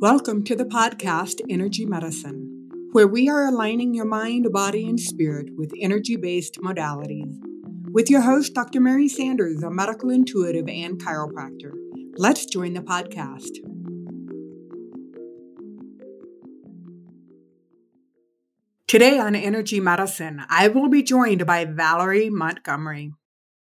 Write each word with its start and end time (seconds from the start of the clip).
Welcome 0.00 0.44
to 0.44 0.56
the 0.56 0.64
podcast 0.64 1.42
Energy 1.50 1.84
Medicine, 1.84 2.70
where 2.92 3.06
we 3.06 3.28
are 3.28 3.46
aligning 3.46 3.92
your 3.92 4.06
mind, 4.06 4.50
body, 4.50 4.88
and 4.88 4.98
spirit 4.98 5.50
with 5.58 5.74
energy 5.78 6.16
based 6.16 6.54
modalities. 6.54 7.36
With 7.92 8.08
your 8.08 8.22
host, 8.22 8.54
Dr. 8.54 8.80
Mary 8.80 9.08
Sanders, 9.08 9.62
a 9.62 9.70
medical 9.70 10.08
intuitive 10.08 10.66
and 10.70 10.98
chiropractor. 10.98 11.72
Let's 12.16 12.46
join 12.46 12.72
the 12.72 12.80
podcast. 12.80 13.58
Today 18.86 19.18
on 19.18 19.34
Energy 19.34 19.80
Medicine, 19.80 20.44
I 20.48 20.68
will 20.68 20.88
be 20.88 21.02
joined 21.02 21.44
by 21.44 21.66
Valerie 21.66 22.30
Montgomery. 22.30 23.12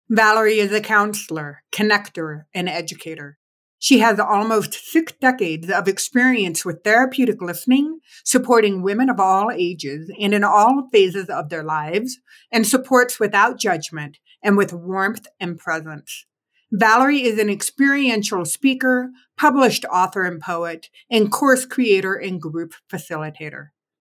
Valerie 0.09 0.61
is 0.61 0.71
a 0.71 0.81
counselor, 0.81 1.65
connector, 1.73 2.45
and 2.55 2.69
educator. 2.69 3.37
She 3.83 4.01
has 4.01 4.21
almost 4.21 4.75
six 4.75 5.15
decades 5.21 5.71
of 5.71 5.89
experience 5.89 6.67
with 6.67 6.85
therapeutic 6.85 7.41
listening, 7.41 8.01
supporting 8.25 8.83
women 8.83 9.09
of 9.09 9.19
all 9.19 9.51
ages 9.51 10.13
and 10.21 10.35
in 10.35 10.45
all 10.45 10.89
phases 10.93 11.31
of 11.31 11.49
their 11.49 11.65
lives, 11.65 12.19
and 12.53 12.67
supports 12.67 13.19
without 13.19 13.59
judgment 13.59 14.19
and 14.43 14.59
with 14.59 14.75
warmth 14.75 15.27
and 15.41 15.59
presence. 15.59 16.27
Valerie 16.71 17.25
is 17.25 17.39
an 17.39 17.49
experiential 17.49 18.45
speaker, 18.45 19.11
published 19.39 19.87
author 19.87 20.25
and 20.25 20.43
poet, 20.43 20.91
and 21.11 21.33
course 21.33 21.65
creator 21.65 22.15
and 22.15 22.41
group 22.41 22.75
facilitator. 22.93 23.69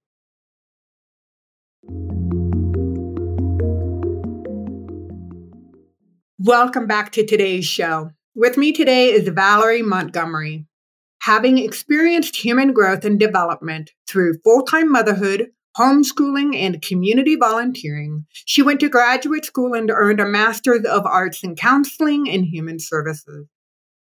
Welcome 6.37 6.87
back 6.87 7.13
to 7.13 7.25
today's 7.25 7.65
show. 7.65 8.11
With 8.33 8.55
me 8.55 8.71
today 8.71 9.11
is 9.11 9.27
Valerie 9.27 9.81
Montgomery. 9.81 10.65
Having 11.23 11.57
experienced 11.57 12.37
human 12.37 12.71
growth 12.71 13.03
and 13.03 13.19
development 13.19 13.91
through 14.07 14.39
full 14.41 14.63
time 14.63 14.89
motherhood, 14.89 15.47
homeschooling, 15.77 16.55
and 16.55 16.81
community 16.81 17.35
volunteering, 17.35 18.25
she 18.31 18.61
went 18.61 18.79
to 18.79 18.87
graduate 18.87 19.43
school 19.43 19.73
and 19.73 19.91
earned 19.91 20.21
a 20.21 20.25
Master's 20.25 20.85
of 20.85 21.05
Arts 21.05 21.43
in 21.43 21.57
Counseling 21.57 22.29
and 22.29 22.45
Human 22.45 22.79
Services. 22.79 23.49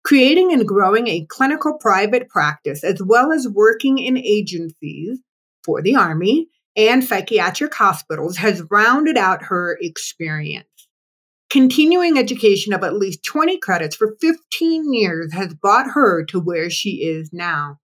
Creating 0.03 0.51
and 0.51 0.67
growing 0.67 1.07
a 1.07 1.27
clinical 1.29 1.77
private 1.77 2.27
practice, 2.27 2.83
as 2.83 2.99
well 3.03 3.31
as 3.31 3.47
working 3.47 3.99
in 3.99 4.17
agencies 4.17 5.19
for 5.63 5.79
the 5.83 5.95
Army 5.95 6.47
and 6.75 7.03
psychiatric 7.03 7.75
hospitals, 7.75 8.37
has 8.37 8.63
rounded 8.71 9.15
out 9.15 9.43
her 9.43 9.77
experience. 9.79 10.76
Continuing 11.49 12.17
education 12.17 12.73
of 12.73 12.83
at 12.83 12.95
least 12.95 13.23
20 13.23 13.57
credits 13.59 13.95
for 13.95 14.17
15 14.19 14.93
years 14.93 15.33
has 15.33 15.53
brought 15.53 15.91
her 15.91 16.25
to 16.25 16.41
where 16.41 16.69
she 16.69 17.05
is 17.05 17.31
now. 17.31 17.79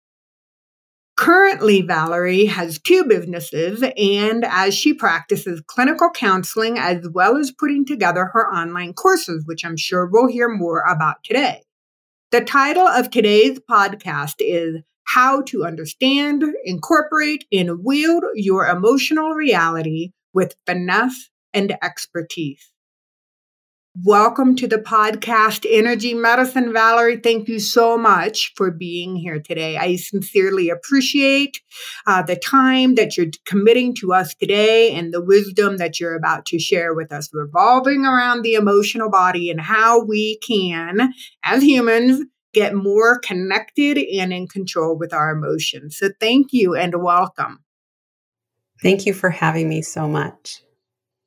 Currently, 1.16 1.82
Valerie 1.84 2.46
has 2.46 2.80
two 2.80 3.06
businesses, 3.06 3.84
and 3.96 4.44
as 4.44 4.74
she 4.74 4.94
practices 4.94 5.62
clinical 5.66 6.10
counseling 6.10 6.78
as 6.78 7.08
well 7.08 7.38
as 7.38 7.52
putting 7.52 7.86
together 7.86 8.26
her 8.34 8.52
online 8.52 8.94
courses, 8.94 9.46
which 9.46 9.64
I'm 9.64 9.78
sure 9.78 10.08
we'll 10.08 10.28
hear 10.28 10.50
more 10.50 10.82
about 10.82 11.24
today. 11.24 11.62
The 12.32 12.42
title 12.42 12.88
of 12.88 13.12
today's 13.12 13.60
podcast 13.60 14.36
is 14.40 14.82
How 15.06 15.44
to 15.44 15.64
Understand, 15.64 16.44
Incorporate, 16.66 17.46
and 17.52 17.84
Wield 17.84 18.24
Your 18.34 18.68
Emotional 18.68 19.36
Reality 19.36 20.12
with 20.34 20.56
Finesse 20.66 21.30
and 21.54 21.78
Expertise. 21.84 22.73
Welcome 24.02 24.56
to 24.56 24.68
the 24.68 24.80
podcast 24.80 25.68
Energy 25.70 26.16
Medicine. 26.16 26.74
Valerie, 26.74 27.18
thank 27.18 27.48
you 27.48 27.60
so 27.60 27.96
much 27.96 28.52
for 28.56 28.72
being 28.72 29.16
here 29.16 29.40
today. 29.40 29.78
I 29.78 29.98
sincerely 29.98 30.72
appreciate 30.72 31.62
uh, 32.08 32.24
the 32.24 32.36
time 32.36 32.96
that 32.96 33.16
you're 33.16 33.28
committing 33.46 33.94
to 33.98 34.12
us 34.12 34.34
today 34.34 34.92
and 34.94 35.14
the 35.14 35.24
wisdom 35.24 35.78
that 35.78 36.00
you're 36.00 36.16
about 36.16 36.48
to 36.48 36.58
share 36.58 36.96
with 36.96 37.14
us, 37.14 37.30
revolving 37.34 38.04
around 38.04 38.42
the 38.42 38.56
emotional 38.56 39.12
body 39.12 39.52
and 39.52 39.62
how 39.62 40.04
we 40.04 40.40
can, 40.40 41.14
as 41.44 41.62
humans, 41.62 42.26
get 42.52 42.74
more 42.74 43.20
connected 43.20 44.00
and 44.00 44.34
in 44.34 44.48
control 44.48 44.98
with 44.98 45.14
our 45.14 45.30
emotions. 45.30 45.98
So, 45.98 46.10
thank 46.20 46.52
you 46.52 46.74
and 46.74 46.96
welcome. 47.04 47.60
Thank 48.82 49.06
you 49.06 49.14
for 49.14 49.30
having 49.30 49.70
me 49.70 49.84
so 49.84 50.08
much. 50.08 50.64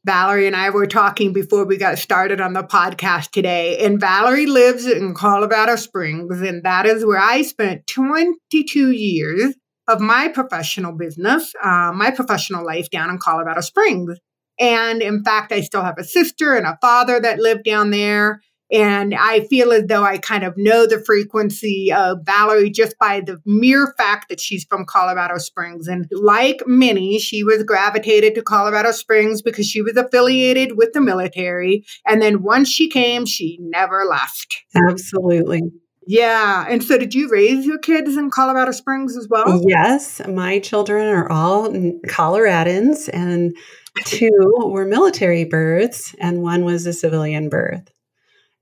Valerie 0.06 0.47
and 0.47 0.55
I 0.55 0.71
were 0.71 0.87
talking 0.87 1.33
before 1.33 1.67
we 1.67 1.77
got 1.77 1.99
started 1.99 2.41
on 2.41 2.53
the 2.53 2.62
podcast 2.62 3.33
today. 3.33 3.77
And 3.84 4.00
Valerie 4.00 4.47
lives 4.47 4.87
in 4.87 5.15
Colorado 5.15 5.75
Springs, 5.75 6.41
and 6.41 6.62
that 6.62 6.87
is 6.87 7.05
where 7.05 7.19
I 7.19 7.43
spent 7.43 7.89
22 7.89 8.93
years 8.93 9.56
of 9.89 10.00
my 10.00 10.28
professional 10.28 10.93
business, 10.93 11.53
uh, 11.61 11.91
my 11.93 12.12
professional 12.12 12.65
life 12.65 12.89
down 12.89 13.11
in 13.11 13.19
Colorado 13.19 13.61
Springs. 13.61 14.17
And 14.61 15.03
in 15.03 15.25
fact, 15.25 15.50
I 15.50 15.61
still 15.61 15.83
have 15.83 15.99
a 15.99 16.05
sister 16.05 16.55
and 16.55 16.67
a 16.67 16.78
father 16.81 17.19
that 17.19 17.41
live 17.41 17.65
down 17.65 17.91
there. 17.91 18.43
And 18.72 19.15
I 19.15 19.41
feel 19.47 19.72
as 19.72 19.87
though 19.87 20.03
I 20.03 20.19
kind 20.19 20.43
of 20.43 20.56
know 20.56 20.87
the 20.87 21.03
frequency 21.04 21.93
of 21.93 22.19
Valerie 22.25 22.71
just 22.71 22.99
by 22.99 23.21
the 23.21 23.41
mere 23.47 23.94
fact 23.97 24.28
that 24.28 24.41
she's 24.41 24.65
from 24.65 24.84
Colorado 24.84 25.38
Springs. 25.38 25.87
And 25.87 26.06
like 26.10 26.62
many, 26.66 27.19
she 27.21 27.44
was 27.44 27.62
gravitated 27.62 28.34
to 28.34 28.43
Colorado 28.43 28.91
Springs 28.91 29.41
because 29.41 29.66
she 29.66 29.82
was 29.82 29.97
affiliated 29.97 30.76
with 30.76 30.93
the 30.94 31.00
military. 31.00 31.84
And 32.06 32.21
then 32.21 32.43
once 32.43 32.69
she 32.69 32.88
came, 32.88 33.25
she 33.25 33.59
never 33.60 34.05
left. 34.05 34.65
Absolutely. 34.75 35.62
Yeah. 36.09 36.66
And 36.69 36.82
so 36.82 36.99
did 36.99 37.15
you 37.15 37.28
raise 37.28 37.66
your 37.66 37.78
kids 37.78 38.16
in 38.16 38.31
Colorado 38.31 38.72
Springs 38.72 39.16
as 39.16 39.28
well? 39.28 39.62
Yes. 39.66 40.21
My 40.28 40.60
children 40.60 41.09
are 41.09 41.31
all 41.31 41.71
Coloradans, 42.09 43.10
and 43.12 43.56
two 44.05 44.31
were 44.56 44.84
military 44.84 45.44
births, 45.44 46.15
and 46.21 46.43
one 46.43 46.65
was 46.65 46.87
a 46.87 46.93
civilian 46.93 47.49
birth. 47.49 47.91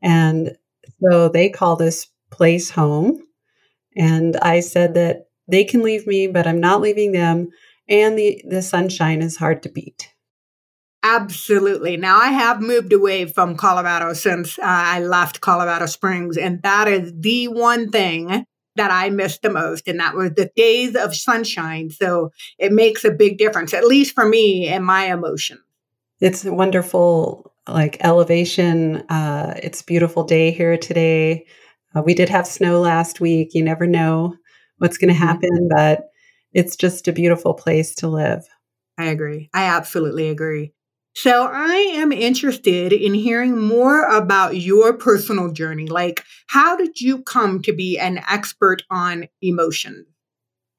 And 0.04 0.56
so 1.02 1.28
they 1.28 1.48
call 1.48 1.76
this 1.76 2.08
place 2.30 2.70
home. 2.70 3.20
And 3.96 4.36
I 4.36 4.60
said 4.60 4.94
that 4.94 5.28
they 5.48 5.64
can 5.64 5.82
leave 5.82 6.06
me, 6.06 6.26
but 6.26 6.46
I'm 6.46 6.60
not 6.60 6.80
leaving 6.80 7.12
them. 7.12 7.48
And 7.88 8.18
the, 8.18 8.42
the 8.48 8.62
sunshine 8.62 9.22
is 9.22 9.36
hard 9.36 9.62
to 9.62 9.68
beat. 9.68 10.14
Absolutely. 11.02 11.96
Now, 11.96 12.18
I 12.18 12.28
have 12.28 12.62
moved 12.62 12.92
away 12.92 13.26
from 13.26 13.56
Colorado 13.56 14.14
since 14.14 14.58
uh, 14.58 14.62
I 14.64 15.00
left 15.00 15.42
Colorado 15.42 15.86
Springs, 15.86 16.38
and 16.38 16.62
that 16.62 16.88
is 16.88 17.12
the 17.14 17.48
one 17.48 17.90
thing 17.90 18.46
that 18.76 18.90
I 18.90 19.10
miss 19.10 19.38
the 19.38 19.50
most, 19.50 19.86
and 19.86 20.00
that 20.00 20.14
was 20.14 20.32
the 20.32 20.50
days 20.56 20.96
of 20.96 21.14
sunshine. 21.14 21.90
So 21.90 22.30
it 22.58 22.72
makes 22.72 23.04
a 23.04 23.10
big 23.10 23.38
difference, 23.38 23.74
at 23.74 23.86
least 23.86 24.14
for 24.14 24.26
me 24.26 24.66
and 24.68 24.84
my 24.84 25.12
emotions. 25.12 25.60
It's 26.20 26.44
wonderful 26.44 27.53
like 27.68 27.96
elevation. 28.00 28.96
Uh, 29.08 29.54
it's 29.62 29.80
a 29.80 29.84
beautiful 29.84 30.24
day 30.24 30.50
here 30.50 30.76
today. 30.76 31.46
Uh, 31.94 32.02
we 32.02 32.14
did 32.14 32.28
have 32.28 32.46
snow 32.46 32.80
last 32.80 33.20
week. 33.20 33.54
You 33.54 33.62
never 33.62 33.86
know 33.86 34.34
what's 34.78 34.98
going 34.98 35.12
to 35.12 35.18
mm-hmm. 35.18 35.26
happen, 35.26 35.68
but 35.74 36.08
it's 36.52 36.76
just 36.76 37.08
a 37.08 37.12
beautiful 37.12 37.54
place 37.54 37.94
to 37.96 38.08
live. 38.08 38.44
I 38.98 39.06
agree. 39.06 39.50
I 39.52 39.64
absolutely 39.64 40.28
agree. 40.28 40.72
So, 41.16 41.48
I 41.48 41.76
am 41.94 42.10
interested 42.10 42.92
in 42.92 43.14
hearing 43.14 43.56
more 43.56 44.04
about 44.04 44.56
your 44.56 44.92
personal 44.94 45.52
journey. 45.52 45.86
Like, 45.86 46.24
how 46.48 46.76
did 46.76 47.00
you 47.00 47.22
come 47.22 47.62
to 47.62 47.72
be 47.72 47.96
an 47.98 48.20
expert 48.28 48.82
on 48.90 49.28
emotion? 49.40 50.06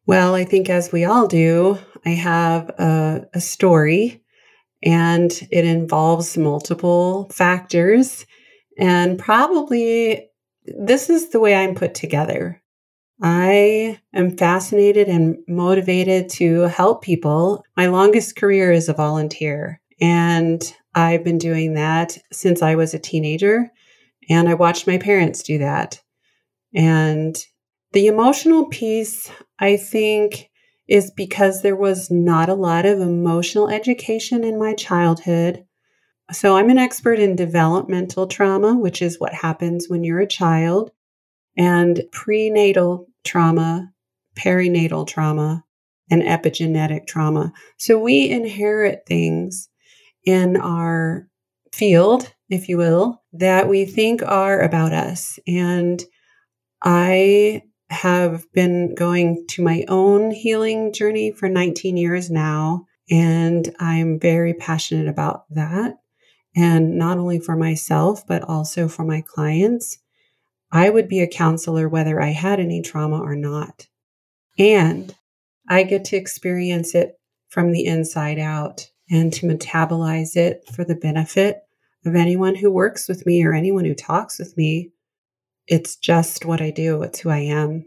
Well, 0.05 0.35
I 0.35 0.43
think 0.43 0.69
as 0.69 0.91
we 0.91 1.05
all 1.05 1.27
do, 1.27 1.79
I 2.05 2.09
have 2.09 2.69
a, 2.71 3.27
a 3.33 3.39
story 3.39 4.25
and 4.83 5.31
it 5.51 5.66
involves 5.66 6.38
multiple 6.38 7.30
factors. 7.31 8.25
And 8.77 9.18
probably 9.18 10.30
this 10.66 11.10
is 11.10 11.30
the 11.30 11.39
way 11.39 11.56
I'm 11.56 11.75
put 11.75 11.94
together. 11.94 12.62
I 13.22 14.00
am 14.13 14.36
fascinated 14.36 15.07
and 15.07 15.38
motivated 15.48 16.30
to 16.31 16.63
help 16.63 17.01
people. 17.01 17.63
My 17.77 17.88
longest 17.88 18.36
career 18.36 18.72
is 18.72 18.89
a 18.89 18.94
volunteer, 18.94 19.80
and 20.01 20.62
I've 20.94 21.24
been 21.24 21.38
doing 21.38 21.75
that 21.75 22.18
since 22.33 22.62
I 22.62 22.75
was 22.75 22.94
a 22.94 23.00
teenager. 23.00 23.72
And 24.30 24.50
I 24.50 24.56
watched 24.56 24.88
my 24.88 24.98
parents 24.98 25.44
do 25.44 25.60
that. 25.60 26.01
And 26.74 27.38
the 27.94 28.07
emotional 28.07 28.66
piece, 28.66 29.31
I 29.60 29.77
think, 29.77 30.50
is 30.87 31.11
because 31.11 31.61
there 31.61 31.75
was 31.75 32.11
not 32.11 32.49
a 32.49 32.53
lot 32.53 32.85
of 32.85 32.99
emotional 32.99 33.69
education 33.69 34.43
in 34.43 34.59
my 34.59 34.73
childhood. 34.73 35.65
So 36.31 36.57
I'm 36.57 36.69
an 36.69 36.77
expert 36.77 37.19
in 37.19 37.35
developmental 37.35 38.27
trauma, 38.27 38.75
which 38.75 39.01
is 39.01 39.19
what 39.19 39.33
happens 39.33 39.87
when 39.87 40.03
you're 40.03 40.19
a 40.19 40.27
child, 40.27 40.91
and 41.57 42.03
prenatal 42.11 43.07
trauma, 43.23 43.91
perinatal 44.37 45.07
trauma, 45.07 45.63
and 46.09 46.21
epigenetic 46.21 47.07
trauma. 47.07 47.53
So 47.77 47.99
we 47.99 48.29
inherit 48.29 49.03
things 49.07 49.69
in 50.25 50.57
our 50.57 51.27
field, 51.73 52.33
if 52.49 52.69
you 52.69 52.77
will, 52.77 53.23
that 53.33 53.67
we 53.67 53.85
think 53.85 54.21
are 54.23 54.59
about 54.61 54.93
us. 54.93 55.39
And 55.47 56.03
I 56.83 57.63
have 57.89 58.51
been 58.53 58.95
going 58.95 59.45
to 59.49 59.63
my 59.63 59.85
own 59.87 60.31
healing 60.31 60.91
journey 60.91 61.31
for 61.31 61.47
19 61.47 61.97
years 61.97 62.31
now. 62.31 62.85
And 63.09 63.73
I'm 63.79 64.19
very 64.19 64.53
passionate 64.53 65.07
about 65.07 65.45
that. 65.51 65.95
And 66.55 66.97
not 66.97 67.17
only 67.17 67.39
for 67.39 67.55
myself, 67.55 68.25
but 68.27 68.41
also 68.43 68.87
for 68.87 69.03
my 69.03 69.21
clients. 69.21 69.99
I 70.71 70.89
would 70.89 71.07
be 71.07 71.21
a 71.21 71.27
counselor 71.27 71.87
whether 71.87 72.21
I 72.21 72.29
had 72.29 72.59
any 72.59 72.81
trauma 72.81 73.19
or 73.19 73.35
not. 73.35 73.88
And 74.57 75.13
I 75.67 75.83
get 75.83 76.05
to 76.05 76.17
experience 76.17 76.95
it 76.95 77.19
from 77.49 77.71
the 77.71 77.85
inside 77.85 78.39
out 78.39 78.89
and 79.09 79.31
to 79.33 79.45
metabolize 79.45 80.35
it 80.35 80.63
for 80.73 80.83
the 80.83 80.95
benefit 80.95 81.61
of 82.05 82.15
anyone 82.15 82.55
who 82.55 82.71
works 82.71 83.07
with 83.07 83.25
me 83.25 83.43
or 83.43 83.53
anyone 83.53 83.85
who 83.85 83.95
talks 83.95 84.39
with 84.39 84.55
me. 84.57 84.91
It's 85.67 85.95
just 85.95 86.45
what 86.45 86.62
I 86.62 86.71
do, 86.71 87.01
it's 87.03 87.19
who 87.19 87.29
I 87.29 87.39
am. 87.39 87.85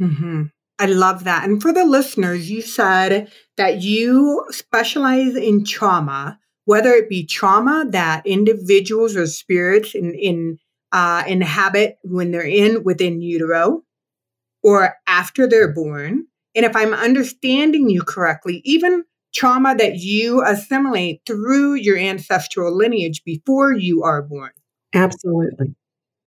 Mm-hmm. 0.00 0.44
I 0.78 0.86
love 0.86 1.24
that. 1.24 1.44
And 1.44 1.60
for 1.60 1.72
the 1.72 1.84
listeners, 1.84 2.50
you 2.50 2.60
said 2.60 3.30
that 3.56 3.82
you 3.82 4.44
specialize 4.50 5.34
in 5.34 5.64
trauma, 5.64 6.38
whether 6.66 6.90
it 6.90 7.08
be 7.08 7.24
trauma 7.24 7.86
that 7.90 8.26
individuals 8.26 9.16
or 9.16 9.26
spirits 9.26 9.94
in, 9.94 10.14
in 10.14 10.58
uh, 10.92 11.24
inhabit 11.26 11.98
when 12.02 12.30
they're 12.30 12.42
in 12.42 12.84
within 12.84 13.22
utero 13.22 13.82
or 14.62 14.96
after 15.06 15.48
they're 15.48 15.72
born. 15.72 16.26
And 16.54 16.64
if 16.64 16.76
I'm 16.76 16.92
understanding 16.92 17.88
you 17.88 18.02
correctly, 18.02 18.60
even 18.64 19.04
trauma 19.34 19.74
that 19.76 19.96
you 19.96 20.42
assimilate 20.44 21.20
through 21.26 21.74
your 21.74 21.96
ancestral 21.96 22.74
lineage 22.74 23.22
before 23.24 23.72
you 23.72 24.02
are 24.02 24.22
born. 24.22 24.50
Absolutely. 24.94 25.74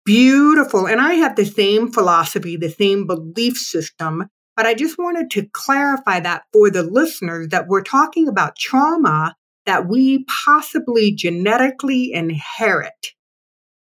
Beautiful. 0.10 0.88
And 0.88 1.00
I 1.00 1.14
have 1.14 1.36
the 1.36 1.46
same 1.46 1.92
philosophy, 1.92 2.58
the 2.58 2.72
same 2.72 3.06
belief 3.06 3.56
system. 3.58 4.26
But 4.58 4.66
I 4.66 4.74
just 4.74 4.98
wanted 4.98 5.30
to 5.30 5.48
clarify 5.54 6.20
that 6.22 6.46
for 6.52 6.72
the 6.72 6.82
listeners 6.82 7.50
that 7.50 7.68
we're 7.68 7.84
talking 7.84 8.28
about 8.28 8.58
trauma 8.58 9.36
that 9.68 9.88
we 9.88 10.26
possibly 10.26 11.14
genetically 11.14 12.12
inherit. 12.12 13.10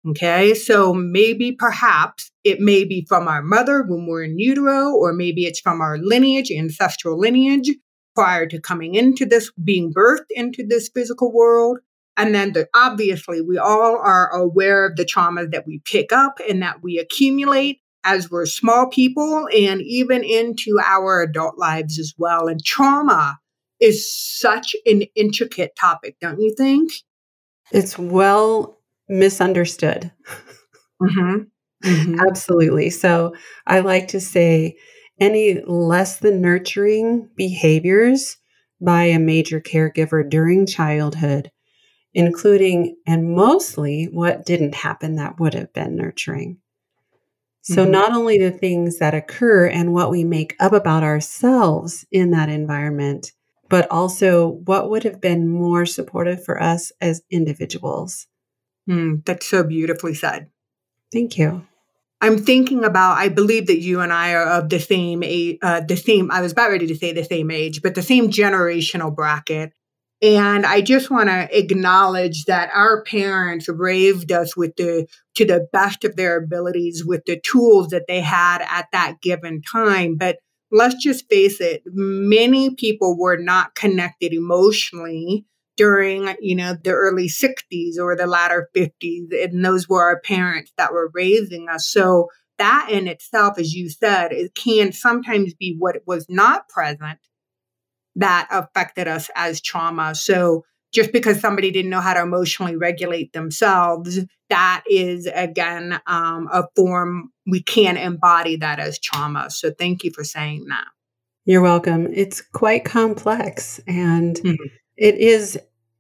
Okay. 0.10 0.56
So 0.56 0.96
maybe 0.96 1.52
perhaps 1.52 2.32
it 2.44 2.60
may 2.60 2.86
be 2.86 3.06
from 3.08 3.28
our 3.28 3.44
mother 3.44 3.84
when 3.88 4.08
we're 4.08 4.24
in 4.24 4.40
utero, 4.40 4.96
or 4.96 5.14
maybe 5.14 5.46
it's 5.46 5.60
from 5.60 5.80
our 5.80 6.00
lineage, 6.00 6.50
ancestral 6.50 7.20
lineage 7.20 7.70
prior 8.16 8.48
to 8.48 8.60
coming 8.60 8.96
into 8.96 9.28
this, 9.28 9.52
being 9.64 9.94
birthed 9.94 10.32
into 10.32 10.66
this 10.68 10.90
physical 10.90 11.32
world. 11.32 11.78
And 12.18 12.34
then 12.34 12.54
the, 12.54 12.68
obviously, 12.74 13.42
we 13.42 13.58
all 13.58 13.98
are 13.98 14.30
aware 14.30 14.86
of 14.86 14.96
the 14.96 15.06
traumas 15.06 15.52
that 15.52 15.68
we 15.68 15.82
pick 15.86 16.12
up 16.14 16.40
and 16.48 16.62
that 16.62 16.82
we 16.82 16.98
accumulate 16.98 17.82
as 18.06 18.30
we're 18.32 18.46
small 18.46 18.88
people 18.88 19.48
and 19.54 19.82
even 19.82 20.24
into 20.24 20.80
our 20.84 21.22
adult 21.24 21.58
lives 21.58 22.00
as 22.00 22.14
well. 22.18 22.48
And 22.48 22.64
trauma 22.64 23.40
is 23.82 24.10
such 24.10 24.76
an 24.86 25.04
intricate 25.16 25.76
topic, 25.76 26.16
don't 26.22 26.40
you 26.40 26.54
think? 26.56 26.92
It's 27.72 27.98
well 27.98 28.80
misunderstood. 29.10 30.12
Mm-hmm. 31.02 31.44
Mm-hmm. 31.84 32.20
Absolutely. 32.28 32.90
So 32.90 33.36
I 33.68 33.82
like 33.82 34.08
to 34.10 34.22
say 34.22 34.78
any 35.20 35.62
less 35.66 36.20
than 36.20 36.42
nurturing 36.42 37.30
behaviors 37.36 38.38
by 38.82 39.04
a 39.04 39.20
major 39.20 39.60
caregiver 39.60 40.28
during 40.30 40.66
childhood 40.66 41.52
including 42.16 42.96
and 43.06 43.36
mostly 43.36 44.06
what 44.06 44.46
didn't 44.46 44.74
happen 44.74 45.18
that 45.18 45.40
would 45.40 45.54
have 45.54 45.72
been 45.74 45.96
nurturing. 45.96 46.58
So, 47.62 47.82
mm-hmm. 47.82 47.92
not 47.92 48.14
only 48.14 48.38
the 48.38 48.52
things 48.52 49.00
that 49.00 49.14
occur 49.14 49.68
and 49.68 49.94
what 49.94 50.10
we 50.10 50.24
make 50.24 50.56
up 50.60 50.72
about 50.72 51.04
ourselves 51.04 52.06
in 52.12 52.32
that 52.32 52.48
environment, 52.48 53.32
but 53.70 53.90
also 53.92 54.62
what 54.66 54.90
would 54.90 55.04
have 55.04 55.20
been 55.20 55.50
more 55.50 55.86
supportive 55.86 56.44
for 56.44 56.62
us 56.62 56.92
as 57.02 57.22
individuals. 57.30 58.28
Mm, 58.90 59.26
that's 59.26 59.48
so 59.48 59.64
beautifully 59.64 60.14
said. 60.14 60.50
Thank 61.12 61.38
you. 61.38 61.66
I'm 62.22 62.38
thinking 62.38 62.84
about. 62.86 63.18
I 63.18 63.30
believe 63.30 63.68
that 63.68 63.82
you 63.82 64.00
and 64.00 64.14
I 64.14 64.34
are 64.34 64.46
of 64.46 64.70
the 64.70 64.80
same 64.80 65.22
age. 65.24 65.58
Uh, 65.62 65.82
the 65.82 65.98
same. 65.98 66.32
I 66.32 66.42
was 66.42 66.54
about 66.54 66.70
ready 66.70 66.88
to 66.88 66.96
say 66.96 67.12
the 67.12 67.26
same 67.26 67.52
age, 67.52 67.82
but 67.82 67.96
the 67.96 68.02
same 68.02 68.30
generational 68.30 69.14
bracket. 69.14 69.74
And 70.22 70.66
I 70.66 70.82
just 70.82 71.12
want 71.12 71.30
to 71.30 71.48
acknowledge 71.58 72.46
that 72.46 72.70
our 72.74 73.04
parents 73.04 73.68
raised 73.68 74.32
us 74.32 74.56
with 74.56 74.76
the 74.78 75.08
to 75.36 75.46
the 75.46 75.68
best 75.74 76.04
of 76.06 76.16
their 76.16 76.38
abilities 76.38 77.04
with 77.06 77.24
the 77.26 77.40
tools 77.42 77.90
that 77.90 78.06
they 78.08 78.22
had 78.22 78.62
at 78.62 78.88
that 78.94 79.22
given 79.22 79.62
time. 79.62 80.16
But 80.16 80.38
let's 80.72 80.96
just 80.96 81.30
face 81.30 81.60
it, 81.60 81.84
many 81.86 82.74
people 82.76 83.18
were 83.18 83.38
not 83.38 83.76
connected 83.76 84.34
emotionally 84.34 85.46
during, 85.78 86.34
you 86.40 86.56
know, 86.56 86.76
the 86.82 86.92
early 86.92 87.28
60s 87.28 87.98
or 88.00 88.16
the 88.16 88.28
latter 88.28 88.70
50s. 88.76 89.28
And 89.32 89.64
those 89.64 89.90
were 89.90 90.04
our 90.04 90.22
parents 90.22 90.72
that 90.78 90.94
were 90.94 91.12
raising 91.14 91.68
us. 91.68 91.88
So 91.88 92.30
that 92.58 92.88
in 92.90 93.08
itself, 93.08 93.60
as 93.60 93.74
you 93.74 93.90
said, 93.90 94.32
it 94.32 94.56
can 94.56 94.94
sometimes 94.94 95.54
be 95.54 95.76
what 95.78 95.98
was 96.08 96.26
not 96.30 96.70
present 96.70 97.20
that 98.16 98.48
affected 98.52 99.08
us 99.08 99.30
as 99.36 99.62
trauma. 99.62 100.16
So 100.16 100.64
just 100.94 101.12
because 101.12 101.40
somebody 101.40 101.72
didn't 101.72 101.92
know 101.92 102.00
how 102.00 102.14
to 102.14 102.22
emotionally 102.22 102.78
regulate 102.78 103.34
themselves, 103.34 104.20
that 104.50 104.84
is 104.90 105.28
again 105.34 106.00
um, 106.08 106.48
a 106.52 106.64
form 106.76 107.32
we 107.46 107.62
can't 107.62 107.98
embody 107.98 108.56
that 108.58 108.80
as 108.80 109.00
trauma. 109.00 109.50
So 109.50 109.72
thank 109.72 110.04
you 110.04 110.12
for 110.12 110.24
saying 110.24 110.66
that. 110.70 110.86
You're 111.46 111.62
welcome. 111.62 112.08
It's 112.12 112.42
quite 112.42 112.86
complex 112.86 113.80
and 113.88 114.36
mm-hmm. 114.38 114.64
it 114.98 115.16
is 115.16 115.60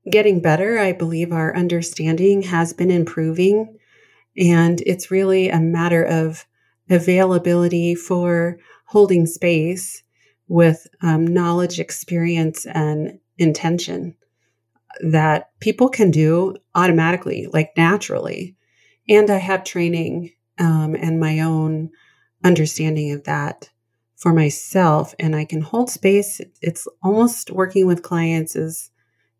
getting 0.09 0.41
better. 0.41 0.79
I 0.79 0.91
believe 0.93 1.31
our 1.31 1.55
understanding 1.55 2.41
has 2.43 2.73
been 2.73 2.89
improving. 2.89 3.77
And 4.37 4.81
it's 4.81 5.11
really 5.11 5.49
a 5.49 5.59
matter 5.59 6.03
of 6.03 6.45
availability 6.89 7.95
for 7.95 8.59
holding 8.85 9.25
space 9.25 10.03
with 10.47 10.87
um, 11.01 11.25
knowledge, 11.25 11.79
experience, 11.79 12.65
and 12.65 13.19
intention 13.37 14.15
that 15.01 15.49
people 15.59 15.89
can 15.89 16.11
do 16.11 16.55
automatically, 16.73 17.47
like 17.51 17.71
naturally. 17.75 18.55
And 19.09 19.29
I 19.29 19.37
have 19.37 19.63
training 19.63 20.31
um, 20.59 20.95
and 20.95 21.19
my 21.19 21.41
own 21.41 21.89
understanding 22.43 23.11
of 23.11 23.23
that 23.25 23.69
for 24.15 24.33
myself, 24.33 25.13
and 25.19 25.35
I 25.35 25.45
can 25.45 25.61
hold 25.61 25.89
space. 25.89 26.39
It's 26.61 26.87
almost 27.03 27.51
working 27.51 27.85
with 27.85 28.03
clients 28.03 28.55
is 28.55 28.89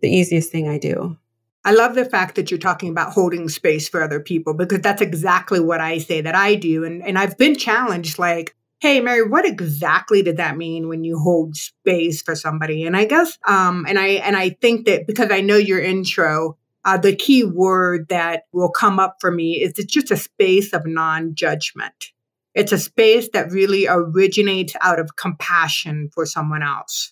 the 0.02 0.10
easiest 0.10 0.52
thing 0.52 0.68
I 0.68 0.78
do. 0.78 1.18
I 1.64 1.72
love 1.72 1.96
the 1.96 2.06
fact 2.06 2.36
that 2.36 2.52
you're 2.52 2.60
talking 2.60 2.90
about 2.90 3.14
holding 3.14 3.50
space 3.50 3.90
for 3.90 4.04
other 4.04 4.20
people 4.20 4.54
because 4.54 4.82
that's 4.82 5.02
exactly 5.02 5.60
what 5.60 5.82
I 5.82 5.98
say 5.98 6.22
that 6.22 6.36
I 6.36 6.56
do. 6.56 6.84
And, 6.84 7.02
and 7.04 7.18
I've 7.18 7.38
been 7.38 7.56
challenged 7.56 8.20
like, 8.20 8.56
hey 8.80 9.02
mary 9.02 9.28
what 9.28 9.46
exactly 9.46 10.22
did 10.22 10.38
that 10.38 10.58
mean 10.58 10.88
when 10.88 11.04
you 11.04 11.18
hold 11.18 11.56
space 11.56 12.22
for 12.22 12.36
somebody? 12.36 12.86
And 12.86 12.96
i 12.96 13.06
guess 13.06 13.38
um 13.48 13.86
and 13.88 13.98
i 14.00 14.08
and 14.08 14.36
i 14.36 14.50
think 14.50 14.86
that 14.86 15.08
because 15.08 15.32
i 15.32 15.42
know 15.42 15.58
your 15.58 15.82
intro 15.82 16.58
uh, 16.86 16.98
the 16.98 17.16
key 17.16 17.44
word 17.44 18.08
that 18.10 18.44
will 18.54 18.70
come 18.70 19.00
up 19.00 19.18
for 19.20 19.32
me 19.32 19.62
is 19.62 19.74
it's 19.78 19.92
just 19.92 20.12
a 20.12 20.18
space 20.18 20.72
of 20.72 20.86
non-judgment. 20.86 22.12
It's 22.54 22.72
a 22.72 22.78
space 22.78 23.28
that 23.34 23.52
really 23.52 23.88
originates 23.88 24.76
out 24.82 25.00
of 25.00 25.16
compassion 25.16 26.10
for 26.14 26.26
someone 26.26 26.62
else. 26.62 27.12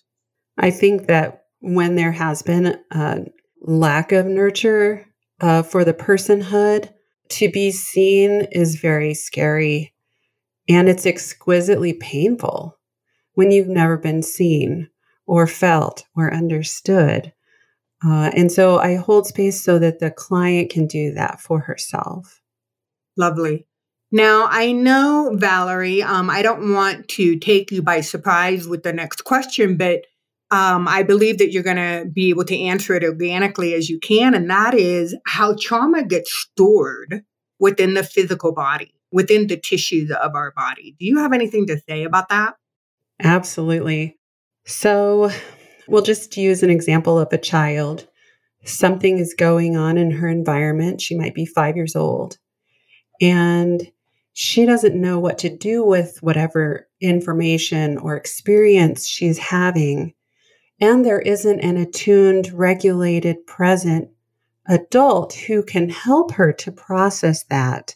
I 0.56 0.70
think 0.70 1.08
that 1.08 1.42
when 1.60 1.96
there 1.96 2.12
has 2.12 2.40
been 2.42 2.78
a 2.92 3.22
lack 3.60 4.12
of 4.12 4.26
nurture 4.26 5.06
uh, 5.40 5.62
for 5.62 5.84
the 5.84 5.92
personhood 5.92 6.90
to 7.30 7.50
be 7.50 7.72
seen 7.72 8.46
is 8.52 8.76
very 8.76 9.12
scary 9.12 9.93
and 10.68 10.88
it's 10.88 11.06
exquisitely 11.06 11.92
painful 11.92 12.78
when 13.34 13.50
you've 13.50 13.68
never 13.68 13.96
been 13.96 14.22
seen 14.22 14.88
or 15.26 15.46
felt 15.46 16.04
or 16.16 16.32
understood. 16.32 17.32
Uh, 18.04 18.30
and 18.36 18.52
so 18.52 18.78
I 18.78 18.96
hold 18.96 19.26
space 19.26 19.62
so 19.62 19.78
that 19.78 19.98
the 19.98 20.10
client 20.10 20.70
can 20.70 20.86
do 20.86 21.12
that 21.14 21.40
for 21.40 21.60
herself. 21.60 22.40
Lovely. 23.16 23.66
Now, 24.12 24.46
I 24.48 24.72
know, 24.72 25.32
Valerie, 25.34 26.02
um, 26.02 26.30
I 26.30 26.42
don't 26.42 26.72
want 26.72 27.08
to 27.08 27.36
take 27.38 27.72
you 27.72 27.82
by 27.82 28.00
surprise 28.00 28.68
with 28.68 28.82
the 28.82 28.92
next 28.92 29.24
question, 29.24 29.76
but 29.76 30.04
um, 30.50 30.86
I 30.86 31.02
believe 31.02 31.38
that 31.38 31.50
you're 31.50 31.64
going 31.64 31.76
to 31.76 32.08
be 32.08 32.28
able 32.30 32.44
to 32.44 32.56
answer 32.56 32.94
it 32.94 33.02
organically 33.02 33.74
as 33.74 33.88
you 33.88 33.98
can. 33.98 34.34
And 34.34 34.48
that 34.50 34.74
is 34.74 35.16
how 35.26 35.56
trauma 35.58 36.04
gets 36.04 36.32
stored 36.32 37.24
within 37.58 37.94
the 37.94 38.04
physical 38.04 38.52
body, 38.52 38.93
within 39.14 39.46
the 39.46 39.56
tissues 39.56 40.10
of 40.10 40.34
our 40.34 40.50
body. 40.50 40.96
Do 40.98 41.06
you 41.06 41.18
have 41.18 41.32
anything 41.32 41.68
to 41.68 41.80
say 41.88 42.02
about 42.02 42.28
that? 42.30 42.56
Absolutely. 43.22 44.18
So, 44.66 45.30
we'll 45.86 46.02
just 46.02 46.36
use 46.36 46.64
an 46.64 46.70
example 46.70 47.20
of 47.20 47.32
a 47.32 47.38
child. 47.38 48.08
Something 48.64 49.18
is 49.18 49.32
going 49.32 49.76
on 49.76 49.98
in 49.98 50.10
her 50.10 50.28
environment. 50.28 51.00
She 51.00 51.16
might 51.16 51.32
be 51.32 51.46
five 51.46 51.76
years 51.76 51.94
old. 51.94 52.38
And 53.20 53.88
she 54.32 54.66
doesn't 54.66 55.00
know 55.00 55.20
what 55.20 55.38
to 55.38 55.56
do 55.56 55.84
with 55.84 56.20
whatever 56.20 56.88
information 57.00 57.98
or 57.98 58.16
experience 58.16 59.06
she's 59.06 59.38
having. 59.38 60.12
And 60.80 61.04
there 61.04 61.20
isn't 61.20 61.60
an 61.60 61.76
attuned, 61.76 62.52
regulated, 62.52 63.46
present 63.46 64.08
adult 64.66 65.34
who 65.34 65.62
can 65.62 65.88
help 65.88 66.32
her 66.32 66.52
to 66.54 66.72
process 66.72 67.44
that. 67.44 67.94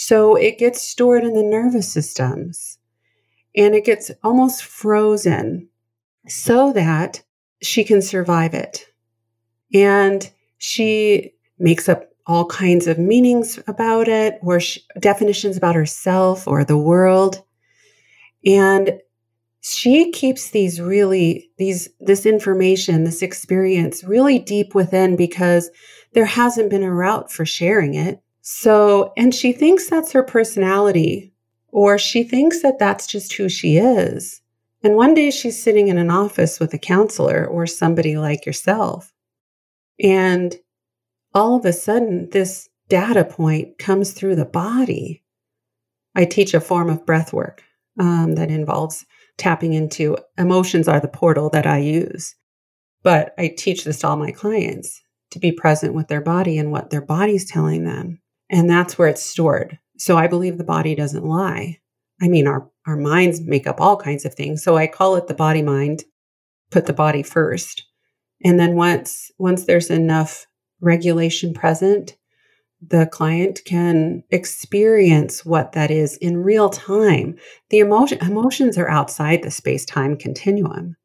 So 0.00 0.36
it 0.36 0.58
gets 0.58 0.80
stored 0.80 1.24
in 1.24 1.34
the 1.34 1.42
nervous 1.42 1.92
systems 1.92 2.78
and 3.56 3.74
it 3.74 3.84
gets 3.84 4.12
almost 4.22 4.62
frozen 4.62 5.68
so 6.28 6.72
that 6.72 7.24
she 7.62 7.82
can 7.82 8.00
survive 8.00 8.54
it. 8.54 8.86
And 9.74 10.30
she 10.58 11.32
makes 11.58 11.88
up 11.88 12.10
all 12.28 12.46
kinds 12.46 12.86
of 12.86 13.00
meanings 13.00 13.58
about 13.66 14.06
it 14.06 14.38
or 14.40 14.60
sh- 14.60 14.78
definitions 15.00 15.56
about 15.56 15.74
herself 15.74 16.46
or 16.46 16.62
the 16.62 16.78
world. 16.78 17.42
And 18.46 19.00
she 19.62 20.12
keeps 20.12 20.50
these 20.50 20.80
really 20.80 21.50
these 21.58 21.88
this 21.98 22.24
information 22.24 23.02
this 23.02 23.20
experience 23.20 24.04
really 24.04 24.38
deep 24.38 24.76
within 24.76 25.16
because 25.16 25.70
there 26.12 26.24
hasn't 26.24 26.70
been 26.70 26.84
a 26.84 26.94
route 26.94 27.32
for 27.32 27.44
sharing 27.44 27.94
it 27.94 28.22
so 28.50 29.12
and 29.16 29.34
she 29.34 29.52
thinks 29.52 29.88
that's 29.88 30.12
her 30.12 30.22
personality 30.22 31.32
or 31.70 31.98
she 31.98 32.22
thinks 32.22 32.62
that 32.62 32.78
that's 32.78 33.06
just 33.06 33.32
who 33.34 33.48
she 33.48 33.76
is 33.76 34.40
and 34.82 34.94
one 34.94 35.12
day 35.12 35.30
she's 35.30 35.62
sitting 35.62 35.88
in 35.88 35.98
an 35.98 36.10
office 36.10 36.58
with 36.58 36.72
a 36.72 36.78
counselor 36.78 37.46
or 37.46 37.66
somebody 37.66 38.16
like 38.16 38.46
yourself 38.46 39.12
and 40.02 40.56
all 41.34 41.56
of 41.56 41.64
a 41.64 41.72
sudden 41.72 42.28
this 42.30 42.68
data 42.88 43.24
point 43.24 43.76
comes 43.78 44.12
through 44.12 44.34
the 44.34 44.46
body 44.46 45.22
i 46.14 46.24
teach 46.24 46.54
a 46.54 46.60
form 46.60 46.88
of 46.88 47.04
breath 47.04 47.32
work 47.32 47.62
um, 47.98 48.34
that 48.34 48.50
involves 48.50 49.04
tapping 49.38 49.72
into 49.72 50.18
emotions 50.36 50.88
are 50.88 51.00
the 51.00 51.08
portal 51.08 51.48
that 51.50 51.66
I 51.66 51.78
use. 51.78 52.34
But 53.02 53.34
I 53.38 53.54
teach 53.56 53.84
this 53.84 54.00
to 54.00 54.08
all 54.08 54.16
my 54.16 54.32
clients 54.32 55.00
to 55.30 55.38
be 55.38 55.52
present 55.52 55.94
with 55.94 56.08
their 56.08 56.20
body 56.20 56.58
and 56.58 56.70
what 56.70 56.90
their 56.90 57.00
body's 57.00 57.50
telling 57.50 57.84
them. 57.84 58.20
And 58.50 58.68
that's 58.68 58.98
where 58.98 59.08
it's 59.08 59.22
stored. 59.22 59.78
So 59.98 60.16
I 60.16 60.26
believe 60.26 60.58
the 60.58 60.64
body 60.64 60.94
doesn't 60.94 61.24
lie. 61.24 61.78
I 62.20 62.28
mean, 62.28 62.46
our, 62.46 62.68
our 62.86 62.96
minds 62.96 63.40
make 63.40 63.66
up 63.66 63.80
all 63.80 63.96
kinds 63.96 64.24
of 64.24 64.34
things. 64.34 64.62
So 64.62 64.76
I 64.76 64.86
call 64.86 65.16
it 65.16 65.26
the 65.26 65.34
body 65.34 65.62
mind, 65.62 66.04
put 66.70 66.86
the 66.86 66.92
body 66.92 67.22
first. 67.22 67.84
And 68.44 68.58
then 68.58 68.74
once, 68.74 69.30
once 69.38 69.64
there's 69.64 69.90
enough 69.90 70.46
regulation 70.80 71.52
present, 71.52 72.16
the 72.80 73.06
client 73.06 73.60
can 73.64 74.22
experience 74.30 75.44
what 75.44 75.72
that 75.72 75.90
is 75.90 76.16
in 76.18 76.38
real 76.38 76.70
time. 76.70 77.36
The 77.70 77.80
emotion, 77.80 78.18
emotions 78.20 78.78
are 78.78 78.88
outside 78.88 79.42
the 79.42 79.50
space 79.50 79.84
time 79.84 80.16
continuum. 80.16 80.96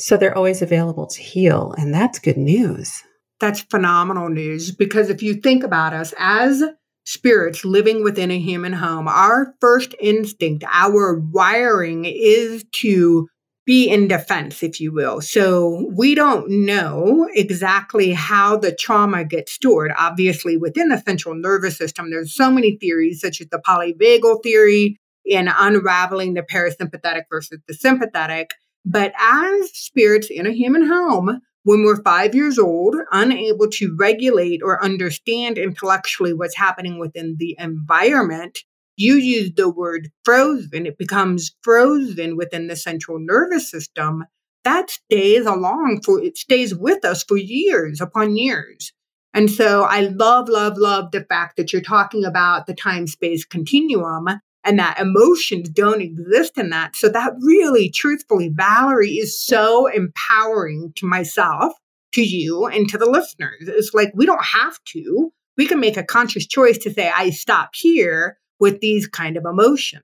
So 0.00 0.16
they're 0.16 0.36
always 0.36 0.62
available 0.62 1.06
to 1.06 1.20
heal. 1.20 1.74
And 1.76 1.92
that's 1.92 2.18
good 2.18 2.38
news. 2.38 3.02
That's 3.40 3.60
phenomenal 3.60 4.28
news 4.30 4.72
because 4.72 5.10
if 5.10 5.22
you 5.22 5.34
think 5.34 5.62
about 5.62 5.92
us 5.92 6.14
as 6.18 6.62
spirits 7.08 7.64
living 7.64 8.04
within 8.04 8.30
a 8.30 8.38
human 8.38 8.74
home, 8.74 9.08
our 9.08 9.54
first 9.62 9.94
instinct, 9.98 10.62
our 10.70 11.18
wiring 11.18 12.04
is 12.04 12.66
to 12.72 13.26
be 13.64 13.88
in 13.88 14.08
defense, 14.08 14.62
if 14.62 14.78
you 14.78 14.92
will. 14.92 15.22
So 15.22 15.90
we 15.96 16.14
don't 16.14 16.50
know 16.66 17.26
exactly 17.34 18.12
how 18.12 18.58
the 18.58 18.74
trauma 18.74 19.24
gets 19.24 19.52
stored. 19.52 19.90
Obviously, 19.98 20.58
within 20.58 20.90
the 20.90 20.98
central 20.98 21.34
nervous 21.34 21.78
system, 21.78 22.10
there's 22.10 22.34
so 22.34 22.50
many 22.50 22.76
theories, 22.76 23.20
such 23.20 23.40
as 23.40 23.48
the 23.48 23.62
polyvagal 23.66 24.42
theory 24.42 24.98
and 25.32 25.48
unraveling 25.54 26.34
the 26.34 26.42
parasympathetic 26.42 27.22
versus 27.30 27.58
the 27.66 27.74
sympathetic. 27.74 28.50
But 28.84 29.12
as 29.18 29.70
spirits 29.72 30.28
in 30.30 30.46
a 30.46 30.52
human 30.52 30.86
home, 30.86 31.40
when 31.68 31.84
we're 31.84 32.02
five 32.02 32.34
years 32.34 32.58
old, 32.58 32.96
unable 33.12 33.68
to 33.68 33.94
regulate 34.00 34.62
or 34.62 34.82
understand 34.82 35.58
intellectually 35.58 36.32
what's 36.32 36.56
happening 36.56 36.98
within 36.98 37.36
the 37.38 37.54
environment, 37.58 38.60
you 38.96 39.16
use 39.16 39.52
the 39.54 39.68
word 39.68 40.08
frozen, 40.24 40.86
it 40.86 40.96
becomes 40.96 41.54
frozen 41.60 42.38
within 42.38 42.68
the 42.68 42.74
central 42.74 43.18
nervous 43.20 43.70
system. 43.70 44.24
That 44.64 44.88
stays 44.88 45.44
along 45.44 46.00
for, 46.06 46.24
it 46.24 46.38
stays 46.38 46.74
with 46.74 47.04
us 47.04 47.22
for 47.22 47.36
years 47.36 48.00
upon 48.00 48.38
years. 48.38 48.94
And 49.34 49.50
so 49.50 49.82
I 49.82 50.00
love, 50.00 50.48
love, 50.48 50.78
love 50.78 51.10
the 51.10 51.26
fact 51.28 51.58
that 51.58 51.74
you're 51.74 51.82
talking 51.82 52.24
about 52.24 52.66
the 52.66 52.74
time 52.74 53.06
space 53.06 53.44
continuum 53.44 54.40
and 54.68 54.78
that 54.78 55.00
emotions 55.00 55.70
don't 55.70 56.02
exist 56.02 56.58
in 56.58 56.68
that. 56.68 56.94
So 56.94 57.08
that 57.08 57.32
really, 57.40 57.88
truthfully, 57.88 58.50
Valerie 58.54 59.14
is 59.14 59.42
so 59.42 59.86
empowering 59.86 60.92
to 60.96 61.06
myself, 61.06 61.72
to 62.12 62.22
you, 62.22 62.66
and 62.66 62.86
to 62.90 62.98
the 62.98 63.08
listeners. 63.08 63.62
It's 63.62 63.94
like 63.94 64.12
we 64.14 64.26
don't 64.26 64.44
have 64.44 64.78
to. 64.88 65.32
We 65.56 65.66
can 65.66 65.80
make 65.80 65.96
a 65.96 66.04
conscious 66.04 66.46
choice 66.46 66.76
to 66.78 66.92
say, 66.92 67.10
I 67.16 67.30
stop 67.30 67.70
here 67.72 68.36
with 68.60 68.80
these 68.80 69.08
kind 69.08 69.38
of 69.38 69.46
emotions. 69.46 70.02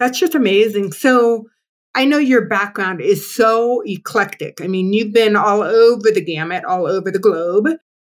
That's 0.00 0.18
just 0.18 0.34
amazing. 0.34 0.92
So 0.92 1.44
I 1.94 2.06
know 2.06 2.16
your 2.16 2.48
background 2.48 3.02
is 3.02 3.34
so 3.34 3.82
eclectic. 3.84 4.62
I 4.62 4.66
mean, 4.66 4.94
you've 4.94 5.12
been 5.12 5.36
all 5.36 5.62
over 5.62 6.10
the 6.10 6.24
gamut, 6.24 6.64
all 6.64 6.86
over 6.86 7.10
the 7.10 7.18
globe. 7.18 7.68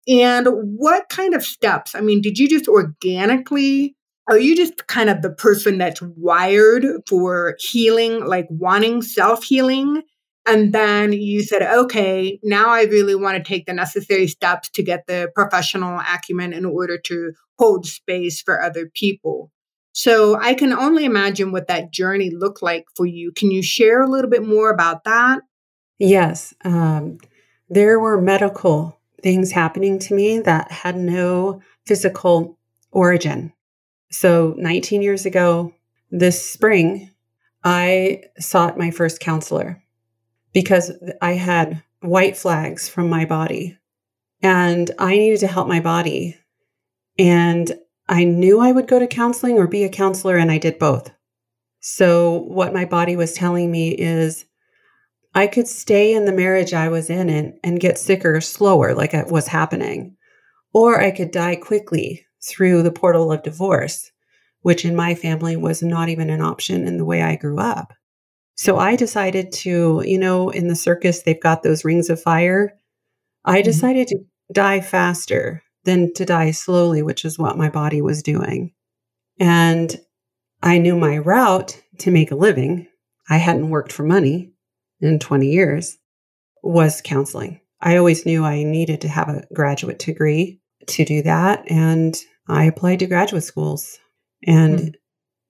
And 0.07 0.47
what 0.47 1.09
kind 1.09 1.35
of 1.35 1.45
steps? 1.45 1.93
I 1.93 2.01
mean, 2.01 2.21
did 2.21 2.39
you 2.39 2.49
just 2.49 2.67
organically, 2.67 3.95
are 4.29 4.39
you 4.39 4.55
just 4.55 4.87
kind 4.87 5.09
of 5.09 5.21
the 5.23 5.31
person 5.31 5.79
that's 5.79 6.01
wired 6.01 6.85
for 7.07 7.55
healing, 7.59 8.25
like 8.25 8.47
wanting 8.49 9.01
self 9.01 9.43
healing? 9.43 10.03
And 10.45 10.71
then 10.73 11.13
you 11.13 11.43
said, 11.43 11.63
okay, 11.63 12.39
now 12.43 12.69
I 12.69 12.83
really 12.83 13.15
want 13.15 13.37
to 13.37 13.43
take 13.43 13.65
the 13.65 13.73
necessary 13.73 14.27
steps 14.27 14.69
to 14.69 14.83
get 14.83 15.05
the 15.07 15.31
professional 15.35 15.99
acumen 15.99 16.53
in 16.53 16.63
order 16.63 16.97
to 16.97 17.33
hold 17.57 17.85
space 17.85 18.41
for 18.41 18.61
other 18.61 18.89
people. 18.93 19.51
So 19.93 20.39
I 20.39 20.53
can 20.53 20.73
only 20.73 21.05
imagine 21.05 21.51
what 21.51 21.67
that 21.67 21.91
journey 21.91 22.29
looked 22.29 22.61
like 22.61 22.85
for 22.95 23.05
you. 23.05 23.31
Can 23.31 23.51
you 23.51 23.61
share 23.61 24.01
a 24.01 24.07
little 24.07 24.29
bit 24.29 24.47
more 24.47 24.71
about 24.71 25.03
that? 25.03 25.41
Yes. 25.97 26.53
Um, 26.63 27.17
there 27.69 27.99
were 27.99 28.21
medical 28.21 28.99
things 29.21 29.51
happening 29.51 29.99
to 29.99 30.13
me 30.13 30.39
that 30.39 30.71
had 30.71 30.95
no 30.95 31.61
physical 31.85 32.57
origin. 32.91 33.53
So 34.11 34.55
19 34.57 35.01
years 35.01 35.25
ago, 35.25 35.73
this 36.11 36.49
spring, 36.49 37.11
I 37.63 38.23
sought 38.39 38.77
my 38.77 38.91
first 38.91 39.19
counselor 39.19 39.83
because 40.53 40.91
I 41.21 41.33
had 41.33 41.83
white 42.01 42.37
flags 42.37 42.89
from 42.89 43.09
my 43.09 43.25
body 43.25 43.77
and 44.41 44.89
I 44.97 45.17
needed 45.17 45.41
to 45.41 45.47
help 45.47 45.67
my 45.67 45.79
body. 45.79 46.37
And 47.17 47.71
I 48.07 48.23
knew 48.23 48.59
I 48.59 48.71
would 48.71 48.87
go 48.87 48.97
to 48.97 49.07
counseling 49.07 49.57
or 49.57 49.67
be 49.67 49.83
a 49.83 49.89
counselor, 49.89 50.37
and 50.37 50.49
I 50.49 50.57
did 50.57 50.79
both. 50.79 51.11
So, 51.81 52.39
what 52.47 52.73
my 52.73 52.85
body 52.85 53.15
was 53.15 53.33
telling 53.33 53.69
me 53.69 53.89
is 53.89 54.45
I 55.35 55.45
could 55.47 55.67
stay 55.67 56.13
in 56.13 56.25
the 56.25 56.31
marriage 56.31 56.73
I 56.73 56.89
was 56.89 57.09
in 57.09 57.29
and, 57.29 57.53
and 57.63 57.79
get 57.79 57.99
sicker 57.99 58.41
slower, 58.41 58.95
like 58.95 59.13
it 59.13 59.27
was 59.27 59.47
happening, 59.47 60.17
or 60.73 60.99
I 60.99 61.11
could 61.11 61.31
die 61.31 61.55
quickly 61.55 62.25
through 62.43 62.83
the 62.83 62.91
portal 62.91 63.31
of 63.31 63.43
divorce, 63.43 64.11
which 64.61 64.85
in 64.85 64.95
my 64.95 65.15
family 65.15 65.55
was 65.55 65.81
not 65.81 66.09
even 66.09 66.29
an 66.29 66.41
option 66.41 66.87
in 66.87 66.97
the 66.97 67.05
way 67.05 67.21
I 67.21 67.35
grew 67.35 67.59
up. 67.59 67.93
So 68.55 68.77
I 68.77 68.95
decided 68.95 69.51
to, 69.53 70.03
you 70.05 70.19
know, 70.19 70.49
in 70.49 70.67
the 70.67 70.75
circus, 70.75 71.21
they've 71.21 71.39
got 71.39 71.63
those 71.63 71.85
rings 71.85 72.09
of 72.09 72.21
fire. 72.21 72.73
I 73.45 73.59
mm-hmm. 73.59 73.63
decided 73.63 74.07
to 74.09 74.19
die 74.51 74.81
faster 74.81 75.63
than 75.85 76.13
to 76.15 76.25
die 76.25 76.51
slowly, 76.51 77.01
which 77.01 77.23
is 77.23 77.39
what 77.39 77.57
my 77.57 77.69
body 77.69 78.01
was 78.01 78.21
doing. 78.21 78.73
And 79.39 79.95
I 80.61 80.77
knew 80.77 80.97
my 80.97 81.17
route 81.17 81.81
to 81.99 82.11
make 82.11 82.31
a 82.31 82.35
living. 82.35 82.87
I 83.29 83.37
hadn't 83.37 83.69
worked 83.69 83.93
for 83.93 84.03
money 84.03 84.51
in 84.99 85.19
20 85.19 85.47
years, 85.47 85.97
was 86.61 87.01
counseling. 87.01 87.61
I 87.79 87.95
always 87.95 88.25
knew 88.25 88.43
I 88.43 88.63
needed 88.63 88.99
to 89.01 89.07
have 89.07 89.29
a 89.29 89.47
graduate 89.53 89.99
degree 89.99 90.58
to 90.89 91.05
do 91.05 91.21
that. 91.23 91.63
And 91.69 92.15
I 92.47 92.65
applied 92.65 92.99
to 92.99 93.07
graduate 93.07 93.43
schools. 93.43 93.99
And 94.45 94.79
mm-hmm. 94.79 94.89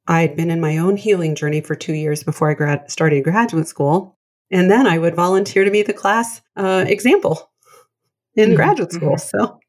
I 0.08 0.22
had 0.22 0.36
been 0.36 0.52
in 0.52 0.62
my 0.62 0.78
own 0.78 0.98
healing 0.98 1.36
journey 1.36 1.62
for 1.62 1.76
two 1.76 1.94
years 1.94 2.24
before 2.24 2.50
I 2.50 2.54
grad- 2.54 2.90
started 2.92 3.24
graduate 3.24 3.68
school. 3.68 4.18
And 4.52 4.70
then 4.70 4.88
I 4.88 4.98
would 4.98 5.16
volunteer 5.16 5.64
to 5.64 5.72
be 5.72 5.84
the 5.84 5.94
class 5.94 6.42
uh, 6.56 6.86
example 6.88 7.52
in 8.36 8.50
mm-hmm. 8.50 8.56
graduate 8.56 8.92
school. 8.92 9.16
Mm-hmm. 9.16 9.38
So 9.38 9.60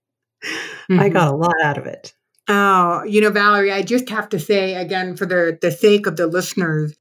mm-hmm. 0.90 1.00
I 1.00 1.08
got 1.08 1.32
a 1.32 1.36
lot 1.36 1.54
out 1.62 1.78
of 1.78 1.86
it. 1.86 2.14
Oh, 2.48 3.04
you 3.04 3.20
know, 3.20 3.30
Valerie, 3.30 3.70
I 3.70 3.82
just 3.82 4.08
have 4.08 4.28
to 4.30 4.40
say 4.40 4.74
again, 4.74 5.16
for 5.16 5.26
the, 5.26 5.58
the 5.60 5.70
sake 5.70 6.06
of 6.06 6.16
the 6.16 6.26
listeners, 6.26 6.96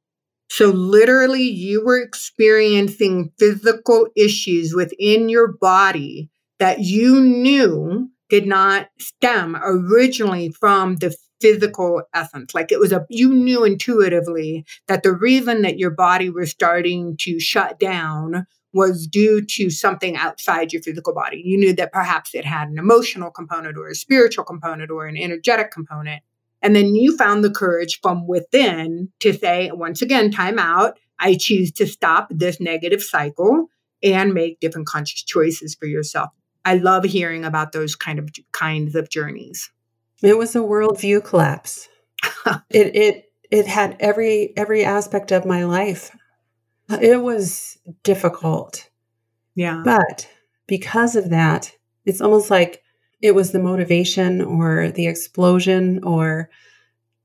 so 0.52 0.68
literally 0.68 1.44
you 1.44 1.86
were 1.86 2.02
experiencing 2.02 3.32
physical 3.38 4.08
issues 4.16 4.74
within 4.76 5.30
your 5.30 5.48
body 5.48 6.30
that 6.58 6.80
you 6.80 7.22
knew 7.22 8.10
did 8.30 8.46
not 8.46 8.90
stem 9.00 9.58
originally 9.62 10.50
from 10.50 10.98
the 10.98 11.16
physical 11.42 12.04
essence. 12.14 12.54
Like 12.54 12.72
it 12.72 12.80
was 12.80 12.92
a, 12.92 13.06
you 13.10 13.34
knew 13.34 13.64
intuitively 13.64 14.66
that 14.88 15.04
the 15.04 15.14
reason 15.14 15.62
that 15.62 15.80
your 15.80 15.92
body 15.92 16.30
was 16.30 16.52
starting 16.52 17.16
to 17.22 17.40
shut 17.40 17.80
down 17.80 18.46
was 18.74 19.08
due 19.08 19.44
to 19.44 19.70
something 19.70 20.16
outside 20.16 20.72
your 20.72 20.82
physical 20.82 21.14
body. 21.14 21.42
You 21.44 21.58
knew 21.58 21.74
that 21.74 21.92
perhaps 21.92 22.36
it 22.36 22.46
had 22.46 22.70
an 22.70 22.78
emotional 22.78 23.32
component 23.32 23.78
or 23.78 23.88
a 23.88 23.96
spiritual 23.96 24.44
component 24.44 24.92
or 24.92 25.08
an 25.08 25.18
energetic 25.18 25.72
component. 25.72 26.22
And 26.62 26.76
then 26.76 26.94
you 26.94 27.16
found 27.18 27.44
the 27.44 27.50
courage 27.50 28.00
from 28.02 28.28
within 28.28 29.10
to 29.22 29.34
say, 29.34 29.72
once 29.74 30.02
again, 30.02 30.30
time 30.30 30.60
out. 30.60 31.00
I 31.18 31.36
choose 31.36 31.72
to 31.74 31.88
stop 31.88 32.28
this 32.30 32.60
negative 32.60 33.02
cycle 33.02 33.68
and 34.04 34.34
make 34.34 34.60
different 34.60 34.88
conscious 34.88 35.24
choices 35.24 35.76
for 35.76 35.86
yourself. 35.86 36.30
I 36.66 36.76
love 36.76 37.04
hearing 37.04 37.46
about 37.46 37.72
those 37.72 37.96
kind 37.96 38.20
of 38.20 38.30
kinds 38.52 38.96
of 38.96 39.10
journeys. 39.10 39.72
It 40.22 40.38
was 40.38 40.56
a 40.56 40.60
worldview 40.60 41.24
collapse. 41.24 41.88
it 42.70 42.96
it 42.96 43.32
it 43.50 43.68
had 43.68 43.96
every 44.00 44.54
every 44.58 44.84
aspect 44.84 45.32
of 45.32 45.46
my 45.46 45.64
life. 45.64 46.16
It 46.90 47.22
was 47.22 47.78
difficult. 48.04 48.90
Yeah. 49.56 49.82
But 49.86 50.28
because 50.68 51.16
of 51.16 51.30
that, 51.30 51.72
it's 52.06 52.22
almost 52.22 52.50
like 52.50 52.82
it 53.22 53.36
was 53.36 53.52
the 53.52 53.60
motivation 53.60 54.42
or 54.42 54.92
the 54.92 55.08
explosion 55.08 56.04
or 56.04 56.50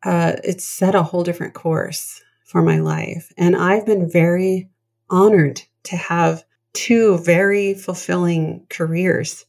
uh, 0.04 0.34
it 0.44 0.60
set 0.60 0.94
a 0.94 1.02
whole 1.02 1.24
different 1.24 1.54
course 1.54 2.22
for 2.44 2.62
my 2.62 2.78
life. 2.78 3.32
And 3.38 3.56
I've 3.56 3.86
been 3.86 4.10
very 4.10 4.68
honored 5.08 5.62
to 5.84 5.96
have 5.96 6.44
two 6.74 7.18
very 7.18 7.74
fulfilling 7.74 8.66
careers. 8.68 9.46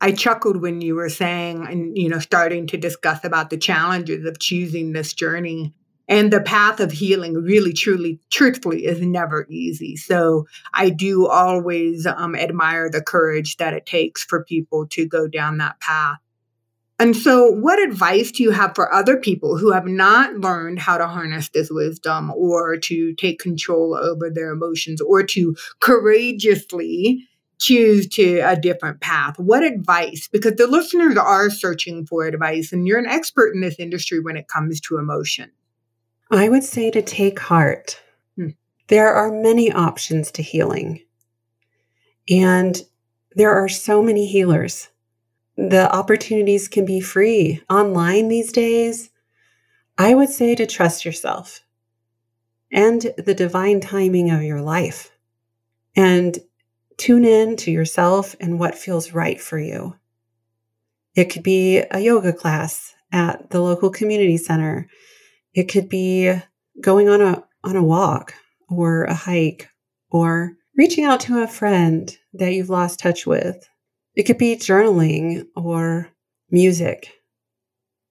I 0.00 0.12
chuckled 0.12 0.60
when 0.60 0.80
you 0.80 0.96
were 0.96 1.08
saying 1.08 1.66
and 1.66 1.96
you 1.96 2.08
know 2.08 2.18
starting 2.18 2.66
to 2.68 2.76
discuss 2.76 3.24
about 3.24 3.50
the 3.50 3.56
challenges 3.56 4.26
of 4.26 4.38
choosing 4.38 4.92
this 4.92 5.12
journey. 5.12 5.72
And 6.06 6.30
the 6.30 6.42
path 6.42 6.80
of 6.80 6.92
healing 6.92 7.32
really 7.34 7.72
truly 7.72 8.20
truthfully 8.30 8.84
is 8.84 9.00
never 9.00 9.46
easy. 9.48 9.96
So 9.96 10.46
i 10.74 10.90
do 10.90 11.26
always 11.26 12.06
um, 12.06 12.34
admire 12.34 12.90
the 12.90 13.02
courage 13.02 13.56
that 13.58 13.72
it 13.72 13.86
takes 13.86 14.24
for 14.24 14.44
people 14.44 14.86
to 14.88 15.06
go 15.06 15.28
down 15.28 15.58
that 15.58 15.80
path 15.80 16.18
and 16.98 17.16
so 17.16 17.50
what 17.50 17.82
advice 17.82 18.30
do 18.30 18.42
you 18.42 18.50
have 18.50 18.74
for 18.74 18.92
other 18.92 19.16
people 19.16 19.58
who 19.58 19.72
have 19.72 19.86
not 19.86 20.34
learned 20.34 20.78
how 20.78 20.96
to 20.96 21.06
harness 21.06 21.48
this 21.50 21.70
wisdom 21.70 22.30
or 22.32 22.76
to 22.76 23.14
take 23.14 23.38
control 23.38 23.96
over 23.96 24.30
their 24.30 24.50
emotions 24.50 25.00
or 25.00 25.22
to 25.22 25.56
courageously 25.80 27.26
choose 27.58 28.08
to 28.08 28.40
a 28.40 28.56
different 28.56 29.00
path 29.00 29.38
what 29.38 29.62
advice 29.62 30.28
because 30.32 30.54
the 30.56 30.66
listeners 30.66 31.16
are 31.16 31.50
searching 31.50 32.04
for 32.04 32.26
advice 32.26 32.72
and 32.72 32.86
you're 32.86 32.98
an 32.98 33.06
expert 33.06 33.54
in 33.54 33.60
this 33.60 33.78
industry 33.78 34.20
when 34.20 34.36
it 34.36 34.48
comes 34.48 34.80
to 34.80 34.98
emotion 34.98 35.50
I 36.30 36.48
would 36.48 36.64
say 36.64 36.90
to 36.90 37.02
take 37.02 37.38
heart. 37.38 38.00
Hmm. 38.36 38.50
There 38.88 39.12
are 39.12 39.30
many 39.30 39.70
options 39.70 40.30
to 40.32 40.42
healing. 40.42 41.02
And 42.28 42.80
there 43.32 43.52
are 43.52 43.68
so 43.68 44.02
many 44.02 44.26
healers. 44.26 44.88
The 45.56 45.92
opportunities 45.94 46.68
can 46.68 46.84
be 46.84 47.00
free 47.00 47.62
online 47.70 48.28
these 48.28 48.52
days. 48.52 49.10
I 49.96 50.14
would 50.14 50.30
say 50.30 50.54
to 50.54 50.66
trust 50.66 51.04
yourself 51.04 51.60
and 52.72 53.12
the 53.16 53.34
divine 53.34 53.80
timing 53.80 54.30
of 54.30 54.42
your 54.42 54.60
life 54.60 55.12
and 55.94 56.36
tune 56.96 57.24
in 57.24 57.56
to 57.56 57.70
yourself 57.70 58.34
and 58.40 58.58
what 58.58 58.74
feels 58.74 59.12
right 59.12 59.40
for 59.40 59.58
you. 59.58 59.94
It 61.14 61.26
could 61.26 61.44
be 61.44 61.78
a 61.78 62.00
yoga 62.00 62.32
class 62.32 62.94
at 63.12 63.50
the 63.50 63.60
local 63.60 63.90
community 63.90 64.36
center. 64.36 64.88
It 65.54 65.64
could 65.64 65.88
be 65.88 66.32
going 66.80 67.08
on 67.08 67.22
a 67.22 67.44
on 67.62 67.76
a 67.76 67.82
walk 67.82 68.34
or 68.68 69.04
a 69.04 69.14
hike 69.14 69.68
or 70.10 70.56
reaching 70.76 71.04
out 71.04 71.20
to 71.20 71.42
a 71.42 71.46
friend 71.46 72.16
that 72.34 72.52
you've 72.52 72.70
lost 72.70 72.98
touch 72.98 73.26
with. 73.26 73.68
It 74.14 74.24
could 74.24 74.38
be 74.38 74.56
journaling 74.56 75.46
or 75.56 76.08
music, 76.50 77.12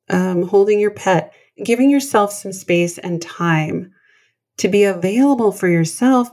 um, 0.09 0.43
holding 0.43 0.79
your 0.79 0.91
pet, 0.91 1.33
giving 1.63 1.89
yourself 1.89 2.33
some 2.33 2.53
space 2.53 2.97
and 2.97 3.21
time 3.21 3.91
to 4.57 4.67
be 4.67 4.83
available 4.83 5.51
for 5.51 5.67
yourself 5.67 6.29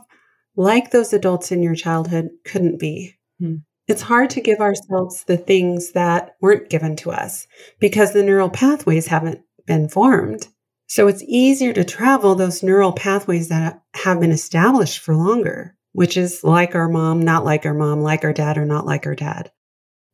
like 0.57 0.91
those 0.91 1.13
adults 1.13 1.53
in 1.53 1.63
your 1.63 1.75
childhood 1.75 2.31
couldn't 2.45 2.79
be. 2.79 3.17
Hmm. 3.39 3.57
It's 3.87 4.03
hard 4.03 4.31
to 4.31 4.41
give 4.41 4.61
ourselves 4.61 5.25
the 5.25 5.37
things 5.37 5.93
that 5.93 6.37
weren't 6.41 6.71
given 6.71 6.97
to 6.97 7.11
us 7.11 7.47
because 7.81 8.13
the 8.13 8.23
neural 8.23 8.51
pathways 8.51 9.07
haven't 9.07 9.41
been 9.67 9.89
formed. 9.89 10.47
So 10.87 11.07
it's 11.07 11.25
easier 11.27 11.73
to 11.73 11.85
travel 11.85 12.35
those 12.35 12.63
neural 12.63 12.93
pathways 12.93 13.49
that 13.49 13.83
have 13.95 14.21
been 14.21 14.33
established 14.33 14.99
for 14.99 15.15
longer, 15.15 15.77
which 15.93 16.17
is 16.17 16.43
like 16.45 16.75
our 16.75 16.89
mom, 16.89 17.23
not 17.23 17.45
like 17.45 17.65
our 17.65 17.75
mom, 17.75 18.01
like 18.01 18.25
our 18.25 18.33
dad, 18.33 18.59
or 18.59 18.65
not 18.65 18.87
like 18.87 19.07
our 19.07 19.15
dad. 19.15 19.51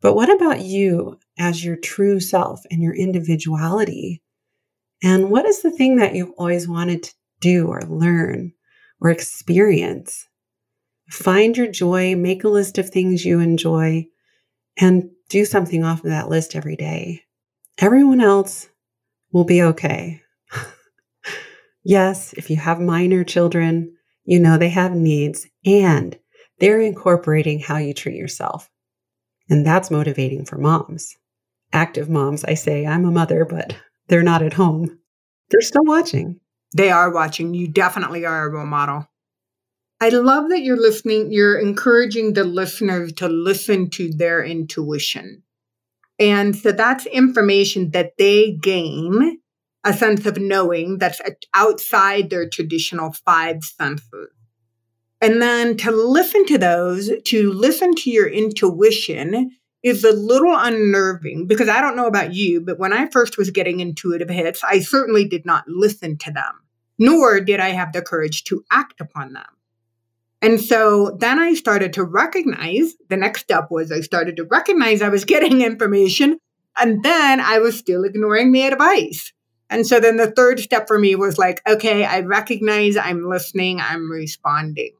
But 0.01 0.15
what 0.15 0.31
about 0.31 0.61
you 0.61 1.19
as 1.39 1.65
your 1.65 1.77
true 1.77 2.21
self 2.21 2.61
and 2.71 2.83
your 2.83 2.95
individuality? 2.95 4.23
And 5.03 5.31
what 5.31 5.47
is 5.47 5.63
the 5.63 5.71
thing 5.71 5.97
that 5.97 6.15
you've 6.15 6.33
always 6.39 6.69
wanted 6.69 7.03
to 7.05 7.15
do 7.41 7.67
or 7.69 7.83
learn 7.83 8.53
or 9.01 9.11
experience? 9.11 10.27
Find 11.11 11.57
your 11.57 11.69
joy, 11.69 12.17
make 12.17 12.45
a 12.45 12.49
list 12.49 12.79
of 12.79 12.91
things 12.91 13.25
you 13.25 13.41
enjoy, 13.41 14.07
and 14.79 15.11
do 15.29 15.45
something 15.45 15.85
off 15.85 16.05
of 16.05 16.11
that 16.11 16.29
list 16.29 16.57
every 16.57 16.77
day. 16.77 17.23
Everyone 17.79 18.21
else 18.21 18.69
will 19.33 19.45
be 19.45 19.63
okay. 19.63 20.23
Yes, 21.89 22.33
if 22.33 22.51
you 22.51 22.57
have 22.57 22.81
minor 22.81 23.23
children, 23.23 23.95
you 24.25 24.41
know 24.41 24.59
they 24.59 24.71
have 24.71 24.97
needs 24.97 25.47
and 25.65 26.19
they're 26.59 26.81
incorporating 26.81 27.61
how 27.61 27.77
you 27.77 27.95
treat 27.95 28.17
yourself. 28.17 28.69
And 29.49 29.65
that's 29.65 29.91
motivating 29.91 30.45
for 30.45 30.59
moms. 30.59 31.17
Active 31.73 32.09
moms, 32.09 32.45
I 32.45 32.55
say, 32.55 32.87
I'm 32.87 33.05
a 33.05 33.11
mother, 33.11 33.45
but 33.45 33.77
they're 34.09 34.23
not 34.23 34.43
at 34.43 34.55
home. 34.55 34.99
They're 35.51 35.61
still 35.61 35.85
watching. 35.85 36.41
They 36.77 36.91
are 36.91 37.13
watching. 37.13 37.55
You 37.55 37.69
definitely 37.69 38.25
are 38.25 38.47
a 38.47 38.51
role 38.51 38.67
model. 38.67 39.09
I 40.01 40.11
love 40.11 40.51
that 40.51 40.61
you're 40.61 40.81
listening, 40.81 41.33
you're 41.33 41.59
encouraging 41.59 42.35
the 42.35 42.45
listeners 42.45 43.15
to 43.15 43.29
listen 43.29 43.89
to 43.91 44.11
their 44.11 44.45
intuition. 44.45 45.43
And 46.19 46.55
so 46.55 46.73
that's 46.73 47.07
information 47.07 47.91
that 47.93 48.13
they 48.19 48.53
gain 48.53 49.39
a 49.85 49.95
sense 49.95 50.27
of 50.27 50.37
knowing 50.37 50.99
that's 50.99 51.21
outside 51.55 52.29
their 52.29 52.49
traditional 52.49 53.13
five 53.25 53.65
senses. 53.65 54.36
And 55.21 55.41
then 55.41 55.77
to 55.79 55.91
listen 55.91 56.45
to 56.47 56.59
those, 56.59 57.11
to 57.25 57.53
listen 57.53 57.95
to 57.95 58.11
your 58.11 58.29
intuition 58.29 59.51
is 59.83 60.05
a 60.05 60.13
little 60.13 60.55
unnerving 60.55 61.47
because 61.47 61.69
I 61.69 61.81
don't 61.81 61.97
know 61.97 62.07
about 62.07 62.35
you, 62.35 62.61
but 62.61 62.79
when 62.79 62.93
I 62.93 63.09
first 63.09 63.39
was 63.39 63.51
getting 63.51 63.81
intuitive 63.81 64.29
hits, 64.29 64.63
I 64.65 64.81
certainly 64.81 65.27
did 65.27 65.47
not 65.47 65.65
listen 65.69 66.19
to 66.19 66.33
them, 66.33 66.53
nor 66.99 67.41
did 67.41 67.61
I 67.61 67.71
have 67.71 67.93
the 67.93 68.03
courage 68.03 68.45
to 68.45 68.65
act 68.71 69.01
upon 69.01 69.33
them. 69.33 69.47
And 70.43 70.61
so 70.61 71.17
then 71.19 71.39
I 71.39 71.55
started 71.55 71.93
to 71.95 72.05
recognize 72.05 72.95
the 73.09 73.17
next 73.17 73.41
step 73.41 73.69
was 73.71 73.91
I 73.91 74.01
started 74.01 74.37
to 74.37 74.45
recognize 74.45 75.03
I 75.03 75.09
was 75.09 75.25
getting 75.25 75.61
information 75.63 76.39
and 76.79 77.03
then 77.03 77.41
I 77.41 77.59
was 77.59 77.79
still 77.79 78.05
ignoring 78.05 78.53
the 78.53 78.63
advice. 78.63 79.33
And 79.71 79.87
so 79.87 79.99
then 79.99 80.17
the 80.17 80.31
third 80.31 80.61
step 80.61 80.87
for 80.87 80.99
me 80.99 81.15
was 81.17 81.39
like, 81.39 81.61
okay, 81.67 82.05
I 82.05 82.21
recognize 82.21 82.97
I'm 82.97 83.29
listening, 83.29 83.81
I'm 83.81 84.11
responding. 84.11 84.93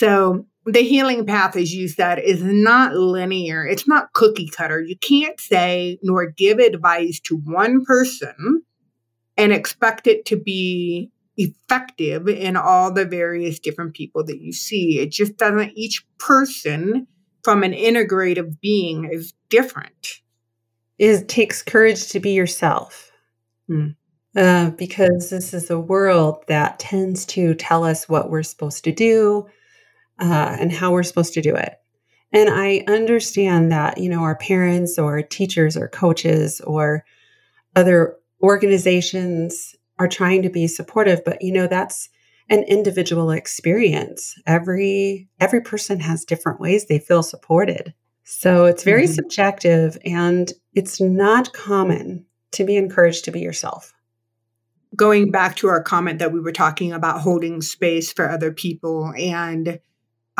So 0.00 0.46
the 0.64 0.80
healing 0.80 1.26
path, 1.26 1.56
as 1.56 1.74
you 1.74 1.86
said, 1.86 2.20
is 2.20 2.42
not 2.42 2.94
linear. 2.94 3.66
It's 3.66 3.86
not 3.86 4.14
cookie 4.14 4.48
cutter. 4.48 4.80
You 4.80 4.96
can't 4.96 5.38
say 5.38 5.98
nor 6.02 6.30
give 6.30 6.58
advice 6.58 7.20
to 7.24 7.36
one 7.36 7.84
person 7.84 8.62
and 9.36 9.52
expect 9.52 10.06
it 10.06 10.24
to 10.24 10.36
be 10.36 11.10
effective 11.36 12.28
in 12.28 12.56
all 12.56 12.90
the 12.90 13.04
various 13.04 13.58
different 13.58 13.92
people 13.92 14.24
that 14.24 14.40
you 14.40 14.54
see. 14.54 15.00
It 15.00 15.12
just 15.12 15.36
doesn't, 15.36 15.72
each 15.74 16.02
person 16.18 17.06
from 17.44 17.62
an 17.62 17.74
integrative 17.74 18.58
being 18.58 19.04
is 19.04 19.34
different. 19.50 20.22
It 20.98 21.28
takes 21.28 21.62
courage 21.62 22.08
to 22.08 22.20
be 22.20 22.30
yourself. 22.30 23.12
Mm. 23.70 23.96
uh, 24.34 24.70
because 24.70 25.28
this 25.28 25.52
is 25.52 25.70
a 25.70 25.78
world 25.78 26.42
that 26.48 26.78
tends 26.78 27.26
to 27.26 27.54
tell 27.54 27.84
us 27.84 28.08
what 28.08 28.30
we're 28.30 28.42
supposed 28.42 28.82
to 28.84 28.92
do 28.92 29.46
uh, 30.20 30.56
and 30.58 30.72
how 30.72 30.92
we're 30.92 31.02
supposed 31.02 31.34
to 31.34 31.42
do 31.42 31.54
it. 31.54 31.74
And 32.32 32.48
I 32.48 32.84
understand 32.86 33.72
that, 33.72 33.98
you 33.98 34.08
know, 34.08 34.20
our 34.20 34.36
parents 34.36 34.98
or 34.98 35.20
teachers 35.22 35.76
or 35.76 35.88
coaches 35.88 36.60
or 36.60 37.04
other 37.74 38.16
organizations 38.42 39.74
are 39.98 40.08
trying 40.08 40.42
to 40.42 40.50
be 40.50 40.66
supportive, 40.66 41.24
but 41.24 41.42
you 41.42 41.52
know, 41.52 41.66
that's 41.66 42.08
an 42.48 42.64
individual 42.64 43.30
experience. 43.30 44.34
Every 44.46 45.28
every 45.38 45.60
person 45.60 46.00
has 46.00 46.24
different 46.24 46.60
ways 46.60 46.86
they 46.86 46.98
feel 46.98 47.22
supported. 47.22 47.94
So 48.24 48.64
it's 48.64 48.84
very 48.84 49.04
mm-hmm. 49.04 49.12
subjective 49.12 49.98
and 50.04 50.52
it's 50.74 51.00
not 51.00 51.52
common 51.52 52.26
to 52.52 52.64
be 52.64 52.76
encouraged 52.76 53.24
to 53.24 53.30
be 53.30 53.40
yourself. 53.40 53.92
Going 54.96 55.30
back 55.30 55.56
to 55.56 55.68
our 55.68 55.82
comment 55.82 56.18
that 56.18 56.32
we 56.32 56.40
were 56.40 56.52
talking 56.52 56.92
about 56.92 57.20
holding 57.20 57.60
space 57.60 58.12
for 58.12 58.28
other 58.28 58.52
people 58.52 59.12
and 59.16 59.80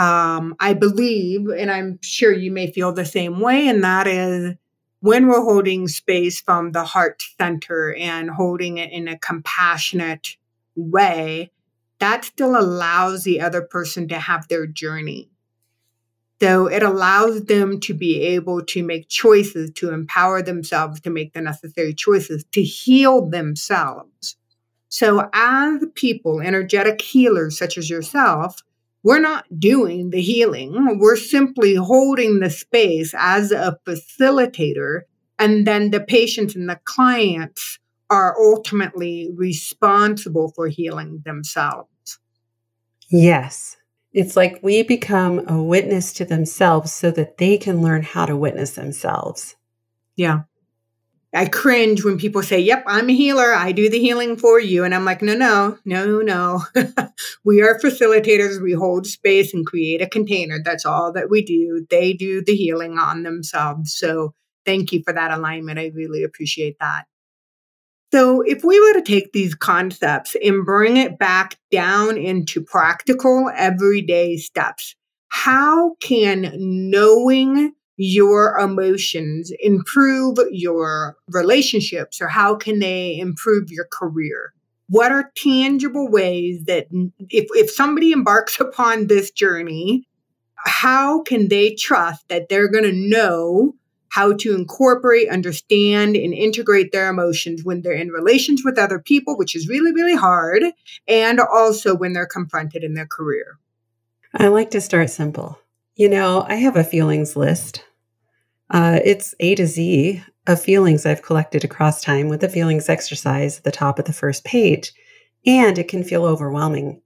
um, 0.01 0.55
I 0.59 0.73
believe, 0.73 1.49
and 1.49 1.71
I'm 1.71 1.99
sure 2.01 2.33
you 2.33 2.51
may 2.51 2.73
feel 2.73 2.91
the 2.91 3.05
same 3.05 3.39
way, 3.39 3.69
and 3.69 3.85
that 3.85 4.07
is 4.07 4.55
when 5.01 5.27
we're 5.27 5.43
holding 5.43 5.89
space 5.89 6.41
from 6.41 6.73
the 6.73 6.85
heart 6.85 7.23
center 7.39 7.95
and 7.95 8.31
holding 8.31 8.79
it 8.79 8.91
in 8.93 9.09
a 9.09 9.19
compassionate 9.19 10.39
way, 10.75 11.51
that 11.99 12.25
still 12.25 12.59
allows 12.59 13.25
the 13.25 13.43
other 13.43 13.61
person 13.61 14.09
to 14.09 14.19
have 14.19 14.49
their 14.49 14.67
journey. 14.67 15.29
So 16.41 16.67
it 16.67 16.83
allows 16.83 17.45
them 17.45 17.79
to 17.81 17.93
be 17.93 18.23
able 18.23 18.65
to 18.65 18.83
make 18.83 19.11
choices, 19.11 19.71
to 19.73 19.93
empower 19.93 20.41
themselves 20.41 21.03
to 21.03 21.11
make 21.11 21.35
the 21.35 21.43
necessary 21.43 21.93
choices, 21.93 22.47
to 22.53 22.63
heal 22.63 23.29
themselves. 23.29 24.37
So, 24.89 25.29
as 25.35 25.85
people, 25.95 26.41
energetic 26.41 27.03
healers 27.03 27.59
such 27.59 27.77
as 27.77 27.91
yourself, 27.91 28.63
we're 29.03 29.21
not 29.21 29.47
doing 29.59 30.11
the 30.11 30.21
healing. 30.21 30.99
We're 30.99 31.17
simply 31.17 31.75
holding 31.75 32.41
the 32.41 32.51
space 32.51 33.15
as 33.17 33.53
a 33.53 33.79
facilitator. 33.87 35.03
And 35.39 35.67
then 35.67 35.91
the 35.91 36.01
patients 36.01 36.55
and 36.55 36.69
the 36.69 36.79
clients 36.85 37.79
are 38.11 38.37
ultimately 38.39 39.31
responsible 39.35 40.53
for 40.55 40.69
healing 40.69 41.23
themselves. 41.25 42.19
Yes. 43.11 43.77
It's 44.13 44.37
like 44.37 44.59
we 44.63 44.83
become 44.83 45.49
a 45.49 45.63
witness 45.63 46.13
to 46.15 46.25
themselves 46.25 46.93
so 46.93 47.11
that 47.13 47.39
they 47.39 47.57
can 47.57 47.81
learn 47.81 48.03
how 48.03 48.27
to 48.27 48.37
witness 48.37 48.73
themselves. 48.73 49.57
Yeah. 50.17 50.43
I 51.33 51.47
cringe 51.47 52.05
when 52.05 52.19
people 52.19 52.43
say, 52.43 52.59
Yep, 52.59 52.85
I'm 52.87 53.09
a 53.09 53.15
healer. 53.15 53.55
I 53.55 53.73
do 53.73 53.89
the 53.89 54.01
healing 54.01 54.37
for 54.37 54.59
you. 54.59 54.85
And 54.85 54.95
I'm 54.95 55.05
like, 55.05 55.23
No, 55.23 55.35
no, 55.35 55.79
no, 55.85 56.21
no. 56.21 56.65
we 57.45 57.63
are 57.63 57.79
facilitators. 57.79 58.61
We 58.61 58.73
hold 58.73 59.07
space 59.07 59.55
and 59.55 59.65
create 59.65 60.03
a 60.03 60.09
container. 60.09 60.59
That's 60.63 60.85
all 60.85 61.13
that 61.13 61.31
we 61.31 61.43
do. 61.43 61.87
They 61.89 62.13
do 62.13 62.43
the 62.43 62.57
healing 62.57 62.99
on 62.99 63.23
themselves. 63.23 63.95
So 63.95 64.35
thank 64.67 64.93
you 64.93 65.03
for 65.05 65.13
that 65.13 65.31
alignment. 65.31 65.79
I 65.79 65.93
really 65.95 66.25
appreciate 66.25 66.77
that. 66.81 67.05
So, 68.13 68.43
if 68.43 68.65
we 68.65 68.81
were 68.81 68.95
to 68.95 69.03
take 69.03 69.33
these 69.33 69.55
concepts 69.55 70.35
and 70.43 70.65
bring 70.65 70.97
it 70.97 71.17
back 71.17 71.57
down 71.71 72.17
into 72.17 72.61
practical 72.61 73.49
everyday 73.57 74.37
steps, 74.37 74.97
how 75.29 75.95
can 76.01 76.53
knowing 76.59 77.73
your 78.03 78.59
emotions 78.59 79.53
improve 79.61 80.39
your 80.51 81.19
relationships 81.29 82.19
or 82.19 82.29
how 82.29 82.55
can 82.55 82.79
they 82.79 83.19
improve 83.19 83.71
your 83.71 83.85
career? 83.93 84.55
What 84.89 85.13
are 85.13 85.31
tangible 85.37 86.11
ways 86.11 86.65
that 86.65 86.87
if, 87.29 87.47
if 87.51 87.71
somebody 87.71 88.13
embarks 88.13 88.59
upon 88.61 89.09
this 89.09 89.31
journey, 89.31 90.09
how 90.57 91.23
can 91.25 91.49
they 91.49 91.75
trust 91.75 92.27
that 92.29 92.49
they're 92.49 92.71
going 92.71 92.85
to 92.85 92.93
know 92.93 93.75
how 94.09 94.33
to 94.33 94.55
incorporate, 94.55 95.29
understand, 95.29 96.17
and 96.17 96.33
integrate 96.33 96.93
their 96.93 97.11
emotions 97.11 97.65
when 97.65 97.83
they're 97.83 97.93
in 97.93 98.09
relations 98.09 98.63
with 98.65 98.79
other 98.79 98.99
people, 98.99 99.37
which 99.37 99.55
is 99.55 99.69
really, 99.69 99.93
really 99.93 100.17
hard, 100.17 100.65
and 101.07 101.39
also 101.39 101.95
when 101.95 102.15
they're 102.15 102.27
confronted 102.27 102.83
in 102.83 102.95
their 102.95 103.07
career? 103.07 103.59
I 104.35 104.49
like 104.49 104.71
to 104.71 104.81
start 104.81 105.11
simple. 105.11 105.59
You 105.97 106.09
know, 106.09 106.47
I 106.49 106.55
have 106.55 106.77
a 106.77 106.83
feelings 106.83 107.37
list 107.37 107.85
uh, 108.71 109.01
it's 109.05 109.35
A 109.41 109.55
to 109.57 109.67
Z 109.67 110.23
of 110.47 110.63
feelings 110.63 111.05
I've 111.05 111.23
collected 111.23 111.65
across 111.65 112.03
time 112.03 112.29
with 112.29 112.41
the 112.41 112.49
feelings 112.49 112.89
exercise 112.89 113.59
at 113.59 113.65
the 113.65 113.73
top 113.73 113.99
of 113.99 114.05
the 114.05 114.13
first 114.13 114.45
page, 114.45 114.93
and 115.45 115.79
it 115.79 115.89
can 115.89 116.05
feel 116.05 116.25
overwhelming. 116.25 117.03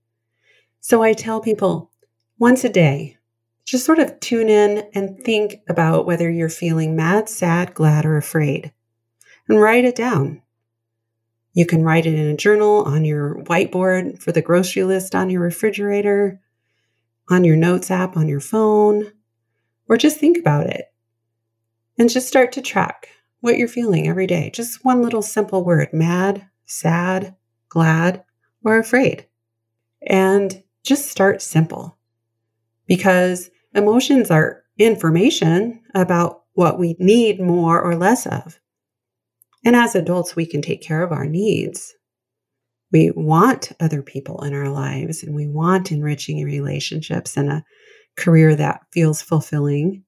So 0.81 1.03
I 1.03 1.14
tell 1.14 1.40
people 1.40 1.90
once 2.38 2.64
a 2.64 2.68
day, 2.68 3.16
just 3.64 3.87
sort 3.87 3.98
of 3.98 4.20
tune 4.20 4.50
in 4.50 4.87
and 4.94 5.18
think 5.20 5.57
about 5.68 6.05
whether 6.05 6.31
you're 6.31 6.50
feeling 6.50 6.94
mad, 6.94 7.31
sad, 7.31 7.72
glad, 7.72 8.05
or 8.05 8.18
afraid, 8.18 8.72
and 9.48 9.61
write 9.61 9.87
it 9.87 9.96
down. 9.96 10.42
You 11.55 11.64
can 11.64 11.83
write 11.83 12.05
it 12.05 12.14
in 12.14 12.27
a 12.27 12.37
journal, 12.37 12.83
on 12.83 13.05
your 13.05 13.37
whiteboard, 13.44 14.20
for 14.20 14.33
the 14.33 14.42
grocery 14.42 14.85
list 14.85 15.14
on 15.14 15.31
your 15.31 15.40
refrigerator, 15.40 16.40
on 17.31 17.44
your 17.44 17.57
notes 17.57 17.90
app 17.90 18.18
on 18.18 18.29
your 18.29 18.40
phone, 18.40 19.12
or 19.88 19.96
just 19.96 20.18
think 20.18 20.37
about 20.37 20.66
it 20.66 20.93
and 21.98 22.11
just 22.11 22.28
start 22.28 22.52
to 22.52 22.62
track 22.62 23.09
what 23.40 23.59
you're 23.59 23.68
feeling 23.68 24.09
every 24.09 24.26
day. 24.26 24.50
Just 24.52 24.85
one 24.85 25.02
little 25.02 25.22
simple 25.22 25.64
word 25.64 25.92
mad, 25.92 26.46
sad, 26.66 27.35
glad, 27.68 28.24
or 28.64 28.78
afraid. 28.78 29.26
And 30.07 30.62
just 30.83 31.09
start 31.09 31.42
simple 31.42 31.96
because 32.87 33.50
emotions 33.74 34.30
are 34.30 34.62
information 34.78 35.80
about 35.94 36.42
what 36.54 36.78
we 36.78 36.96
need 36.98 37.40
more 37.40 37.80
or 37.80 37.96
less 37.96 38.26
of. 38.26 38.59
And 39.64 39.74
as 39.74 39.94
adults, 39.94 40.37
we 40.37 40.46
can 40.46 40.62
take 40.62 40.83
care 40.83 41.02
of 41.02 41.12
our 41.12 41.26
needs. 41.26 41.94
We 42.92 43.11
want 43.11 43.72
other 43.80 44.02
people 44.02 44.42
in 44.44 44.54
our 44.54 44.68
lives 44.68 45.22
and 45.22 45.35
we 45.35 45.48
want 45.48 45.90
enriching 45.90 46.44
relationships 46.44 47.37
and 47.37 47.50
a 47.50 47.64
career 48.16 48.54
that 48.54 48.83
feels 48.92 49.20
fulfilling 49.20 50.04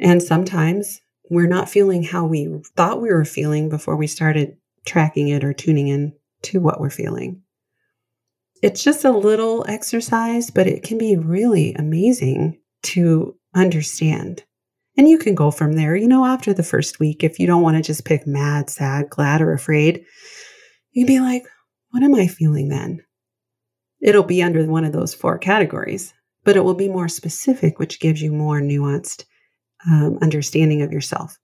and 0.00 0.22
sometimes 0.22 1.00
we're 1.28 1.46
not 1.46 1.68
feeling 1.68 2.02
how 2.02 2.24
we 2.24 2.60
thought 2.74 3.00
we 3.00 3.12
were 3.12 3.24
feeling 3.24 3.68
before 3.68 3.96
we 3.96 4.06
started 4.06 4.56
tracking 4.84 5.28
it 5.28 5.44
or 5.44 5.52
tuning 5.52 5.88
in 5.88 6.12
to 6.42 6.58
what 6.58 6.80
we're 6.80 6.90
feeling. 6.90 7.42
It's 8.62 8.82
just 8.82 9.04
a 9.04 9.10
little 9.10 9.64
exercise, 9.68 10.50
but 10.50 10.66
it 10.66 10.82
can 10.82 10.98
be 10.98 11.16
really 11.16 11.74
amazing 11.74 12.60
to 12.82 13.36
understand. 13.54 14.42
And 14.96 15.08
you 15.08 15.18
can 15.18 15.34
go 15.34 15.50
from 15.50 15.74
there. 15.74 15.94
You 15.94 16.08
know, 16.08 16.26
after 16.26 16.52
the 16.52 16.62
first 16.62 16.98
week, 16.98 17.22
if 17.22 17.38
you 17.38 17.46
don't 17.46 17.62
want 17.62 17.76
to 17.76 17.82
just 17.82 18.04
pick 18.04 18.26
mad, 18.26 18.68
sad, 18.68 19.08
glad, 19.08 19.40
or 19.40 19.52
afraid, 19.52 20.04
you 20.92 21.04
can 21.04 21.14
be 21.14 21.20
like, 21.20 21.44
what 21.90 22.02
am 22.02 22.14
I 22.14 22.26
feeling 22.26 22.68
then? 22.68 23.04
It'll 24.00 24.24
be 24.24 24.42
under 24.42 24.64
one 24.66 24.84
of 24.84 24.92
those 24.92 25.14
four 25.14 25.38
categories, 25.38 26.12
but 26.44 26.56
it 26.56 26.64
will 26.64 26.74
be 26.74 26.88
more 26.88 27.08
specific, 27.08 27.78
which 27.78 28.00
gives 28.00 28.20
you 28.20 28.32
more 28.32 28.60
nuanced 28.60 29.24
um, 29.88 30.18
understanding 30.22 30.82
of 30.82 30.92
yourself. 30.92 31.38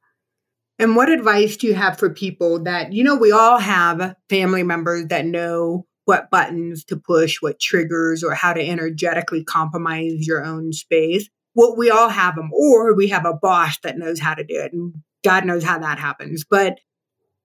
And 0.79 0.95
what 0.95 1.09
advice 1.09 1.57
do 1.57 1.67
you 1.67 1.75
have 1.75 1.99
for 1.99 2.11
people 2.11 2.63
that, 2.65 2.93
you 2.93 3.03
know, 3.03 3.17
we 3.17 3.33
all 3.33 3.59
have 3.59 4.15
family 4.29 4.63
members 4.63 5.07
that 5.07 5.25
know 5.25 5.87
what 6.05 6.31
buttons 6.31 6.85
to 6.85 6.97
push, 6.97 7.41
what 7.41 7.59
triggers, 7.59 8.23
or 8.23 8.35
how 8.35 8.53
to 8.53 8.61
energetically 8.61 9.43
compromise 9.43 10.27
your 10.27 10.45
own 10.45 10.73
space? 10.73 11.29
Well, 11.55 11.75
we 11.77 11.91
all 11.91 12.11
have 12.11 12.37
them, 12.37 12.51
or 12.53 12.95
we 12.95 13.09
have 13.09 13.25
a 13.25 13.33
boss 13.33 13.79
that 13.83 13.97
knows 13.97 14.21
how 14.21 14.35
to 14.35 14.45
do 14.45 14.61
it. 14.61 14.73
And 14.75 14.95
God 15.25 15.47
knows 15.47 15.65
how 15.65 15.79
that 15.79 15.99
happens. 15.99 16.45
But 16.49 16.79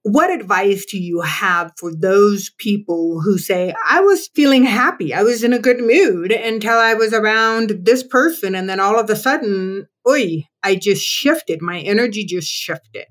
what 0.04 0.32
advice 0.32 0.86
do 0.86 0.98
you 0.98 1.22
have 1.22 1.72
for 1.78 1.92
those 1.94 2.50
people 2.58 3.22
who 3.22 3.38
say, 3.38 3.74
I 3.88 4.02
was 4.02 4.30
feeling 4.34 4.64
happy, 4.64 5.14
I 5.14 5.24
was 5.24 5.44
in 5.44 5.54
a 5.54 5.60
good 5.60 5.80
mood 5.80 6.32
until 6.32 6.78
I 6.78 6.94
was 6.94 7.14
around 7.14 7.82
this 7.84 8.04
person, 8.04 8.56
and 8.56 8.68
then 8.68 8.80
all 8.80 9.00
of 9.00 9.10
a 9.10 9.16
sudden, 9.16 9.88
oi, 10.08 10.46
I 10.64 10.76
just 10.76 11.04
shifted. 11.04 11.62
My 11.62 11.80
energy 11.80 12.26
just 12.26 12.48
shifted. 12.48 13.06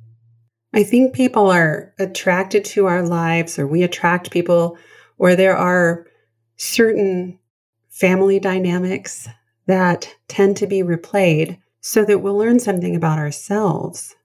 I 0.72 0.83
think 0.83 1.14
people 1.14 1.50
are 1.50 1.94
attracted 1.98 2.64
to 2.66 2.87
our 2.87 3.03
lives, 3.03 3.59
or 3.59 3.66
we 3.66 3.83
attract 3.83 4.31
people 4.31 4.76
or 5.20 5.37
there 5.37 5.57
are 5.57 6.07
certain 6.57 7.38
family 7.90 8.40
dynamics 8.40 9.29
that 9.66 10.16
tend 10.29 10.57
to 10.57 10.66
be 10.66 10.83
replayed 10.83 11.59
so 11.83 12.05
that 12.05 12.20
we'll 12.20 12.37
learn 12.37 12.59
something 12.59 12.96
about 12.96 13.18
ourselves 13.18 14.16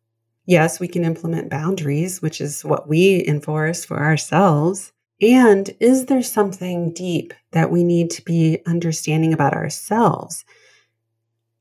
Yes, 0.46 0.80
we 0.80 0.88
can 0.88 1.04
implement 1.04 1.50
boundaries, 1.50 2.22
which 2.22 2.40
is 2.40 2.64
what 2.64 2.88
we 2.88 3.26
enforce 3.28 3.84
for 3.84 4.00
ourselves. 4.00 4.92
And 5.22 5.76
is 5.80 6.06
there 6.06 6.22
something 6.22 6.94
deep 6.94 7.34
that 7.52 7.72
we 7.72 7.84
need 7.84 8.12
to 8.12 8.22
be 8.24 8.60
understanding 8.66 9.34
about 9.34 9.54
ourselves? 9.54 10.46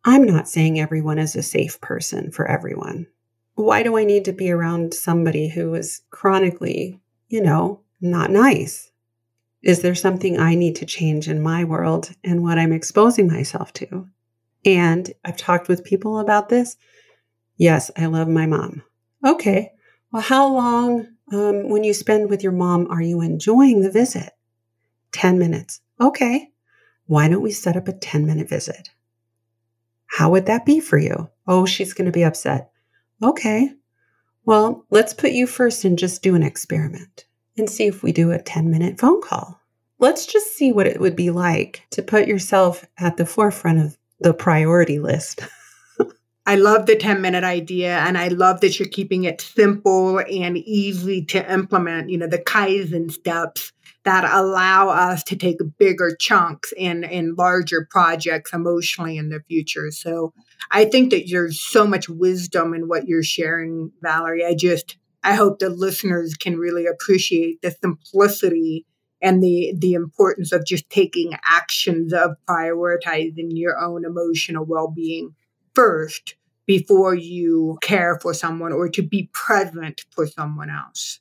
I'm 0.05 0.25
not 0.25 0.49
saying 0.49 0.79
everyone 0.79 1.18
is 1.18 1.35
a 1.35 1.42
safe 1.42 1.81
person 1.81 2.31
for 2.31 2.47
everyone. 2.47 3.07
Why 3.55 3.83
do 3.83 3.97
I 3.97 4.05
need 4.05 4.25
to 4.27 4.33
be 4.33 4.51
around 4.51 4.92
somebody 4.92 5.49
who 5.49 5.75
is 5.75 6.03
chronically 6.11 7.01
you 7.29 7.40
know, 7.40 7.81
not 8.01 8.31
nice? 8.31 8.92
Is 9.62 9.83
there 9.83 9.97
something 9.97 10.38
I 10.38 10.55
need 10.55 10.77
to 10.77 10.87
change 10.87 11.29
in 11.29 11.42
my 11.42 11.64
world 11.64 12.11
and 12.23 12.42
what 12.42 12.59
I'm 12.59 12.73
exposing 12.73 13.27
myself 13.27 13.73
to? 13.75 14.09
And 14.64 15.12
I've 15.25 15.37
talked 15.37 15.68
with 15.68 15.85
people 15.85 16.20
about 16.20 16.49
this. 16.49 16.77
Yes, 17.57 17.90
I 17.97 18.07
love 18.07 18.29
my 18.29 18.47
mom. 18.47 18.83
Okay. 19.25 19.73
Well, 20.12 20.23
how 20.23 20.53
long, 20.53 21.09
um, 21.33 21.69
when 21.69 21.85
you 21.85 21.95
spend 21.95 22.29
with 22.31 22.43
your 22.43 22.53
mom, 22.53 22.87
are 22.90 23.03
you 23.03 23.21
enjoying 23.21 23.81
the 23.81 23.90
visit? 23.90 24.31
10 25.12 25.38
minutes. 25.38 25.81
Okay. 26.01 26.51
Why 27.07 27.29
don't 27.29 27.43
we 27.43 27.53
set 27.53 27.77
up 27.77 27.88
a 27.88 27.93
10 27.93 28.27
minute 28.27 28.49
visit? 28.49 28.90
How 30.07 30.31
would 30.31 30.47
that 30.47 30.67
be 30.67 30.81
for 30.81 30.99
you? 30.99 31.29
Oh, 31.47 31.67
she's 31.67 31.93
going 31.93 32.07
to 32.07 32.12
be 32.12 32.23
upset. 32.25 32.71
Okay. 33.23 33.71
Well, 34.45 34.85
let's 34.90 35.14
put 35.14 35.33
you 35.33 35.47
first 35.47 35.85
and 35.85 35.99
just 35.99 36.23
do 36.23 36.35
an 36.35 36.43
experiment 36.43 37.27
and 37.57 37.69
see 37.69 37.87
if 37.87 38.03
we 38.03 38.12
do 38.12 38.31
a 38.31 38.40
10 38.40 38.71
minute 38.71 38.99
phone 38.99 39.23
call. 39.23 39.61
Let's 39.99 40.27
just 40.27 40.55
see 40.55 40.73
what 40.73 40.87
it 40.87 41.01
would 41.01 41.17
be 41.17 41.31
like 41.31 41.87
to 41.90 42.03
put 42.03 42.27
yourself 42.27 42.85
at 42.99 43.17
the 43.17 43.27
forefront 43.27 43.79
of 43.79 43.97
the 44.21 44.35
priority 44.35 44.99
list. 44.99 45.40
I 46.47 46.57
love 46.57 46.87
the 46.87 46.97
10 46.97 47.23
minute 47.23 47.45
idea 47.45 47.99
and 47.99 48.19
I 48.19 48.29
love 48.29 48.61
that 48.61 48.79
you're 48.79 48.89
keeping 48.89 49.25
it 49.25 49.41
simple 49.41 50.19
and 50.19 50.59
easy 50.59 51.25
to 51.27 51.53
implement, 51.53 52.11
you 52.11 52.19
know, 52.19 52.27
the 52.27 52.39
Kaizen 52.39 53.11
steps 53.11 53.73
that 54.05 54.25
allow 54.31 54.91
us 54.91 55.25
to 55.25 55.37
take 55.37 55.57
bigger 55.79 56.15
chunks 56.21 56.73
in 56.77 57.05
in 57.05 57.35
larger 57.37 57.89
projects 57.91 58.53
emotionally 58.53 59.17
in 59.17 59.31
the 59.31 59.41
future. 59.49 59.91
So 59.91 60.35
I 60.71 60.85
think 60.85 61.11
that 61.11 61.25
there's 61.31 61.59
so 61.59 61.87
much 61.87 62.09
wisdom 62.09 62.75
in 62.75 62.89
what 62.89 63.09
you're 63.09 63.23
sharing, 63.23 63.91
Valerie. 64.03 64.45
I 64.45 64.55
just 64.55 64.99
I 65.23 65.35
hope 65.35 65.59
the 65.59 65.71
listeners 65.71 66.35
can 66.35 66.59
really 66.59 66.85
appreciate 66.87 67.63
the 67.63 67.71
simplicity 67.71 68.85
and 69.23 69.43
the 69.43 69.75
the 69.79 69.95
importance 69.95 70.53
of 70.53 70.67
just 70.67 70.91
taking 70.91 71.33
actions 71.43 72.13
of 72.13 72.33
prioritizing 72.47 73.49
your 73.53 73.79
own 73.79 74.05
emotional 74.05 74.67
well-being 74.67 75.35
first 75.75 76.35
before 76.67 77.15
you 77.15 77.79
care 77.83 78.19
for 78.21 78.33
someone 78.33 78.73
or 78.73 78.89
to 78.89 79.03
be 79.03 79.29
present 79.33 80.05
for 80.11 80.27
someone 80.27 80.71
else. 80.71 81.21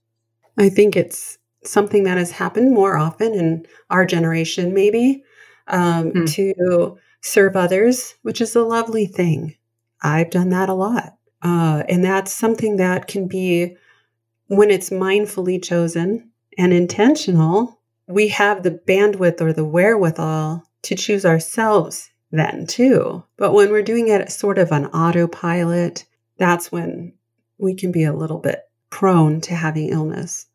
I 0.57 0.69
think 0.69 0.95
it's 0.95 1.37
something 1.63 2.03
that 2.03 2.17
has 2.17 2.31
happened 2.31 2.73
more 2.73 2.97
often 2.97 3.33
in 3.33 3.65
our 3.89 4.05
generation, 4.05 4.73
maybe, 4.73 5.23
um, 5.67 6.11
hmm. 6.11 6.25
to 6.25 6.97
serve 7.21 7.55
others, 7.55 8.15
which 8.21 8.41
is 8.41 8.55
a 8.55 8.63
lovely 8.63 9.05
thing. 9.05 9.55
I've 10.01 10.29
done 10.29 10.49
that 10.49 10.69
a 10.69 10.73
lot. 10.73 11.17
Uh, 11.41 11.83
and 11.89 12.03
that's 12.03 12.33
something 12.33 12.77
that 12.77 13.07
can 13.07 13.27
be, 13.27 13.75
when 14.47 14.71
it's 14.71 14.89
mindfully 14.89 15.63
chosen 15.63 16.31
and 16.57 16.73
intentional, 16.73 17.81
we 18.07 18.27
have 18.29 18.63
the 18.63 18.71
bandwidth 18.71 19.41
or 19.41 19.53
the 19.53 19.65
wherewithal 19.65 20.63
to 20.83 20.95
choose 20.95 21.25
ourselves 21.25 22.11
then 22.33 22.65
too. 22.67 23.23
But 23.37 23.53
when 23.53 23.69
we're 23.69 23.83
doing 23.83 24.09
it 24.09 24.31
sort 24.31 24.57
of 24.57 24.71
on 24.71 24.87
autopilot, 24.87 26.05
that's 26.37 26.71
when 26.71 27.13
we 27.59 27.75
can 27.75 27.91
be 27.91 28.03
a 28.03 28.13
little 28.13 28.39
bit 28.39 28.61
prone 28.89 29.39
to 29.41 29.55
having 29.55 29.89
illness 29.89 30.47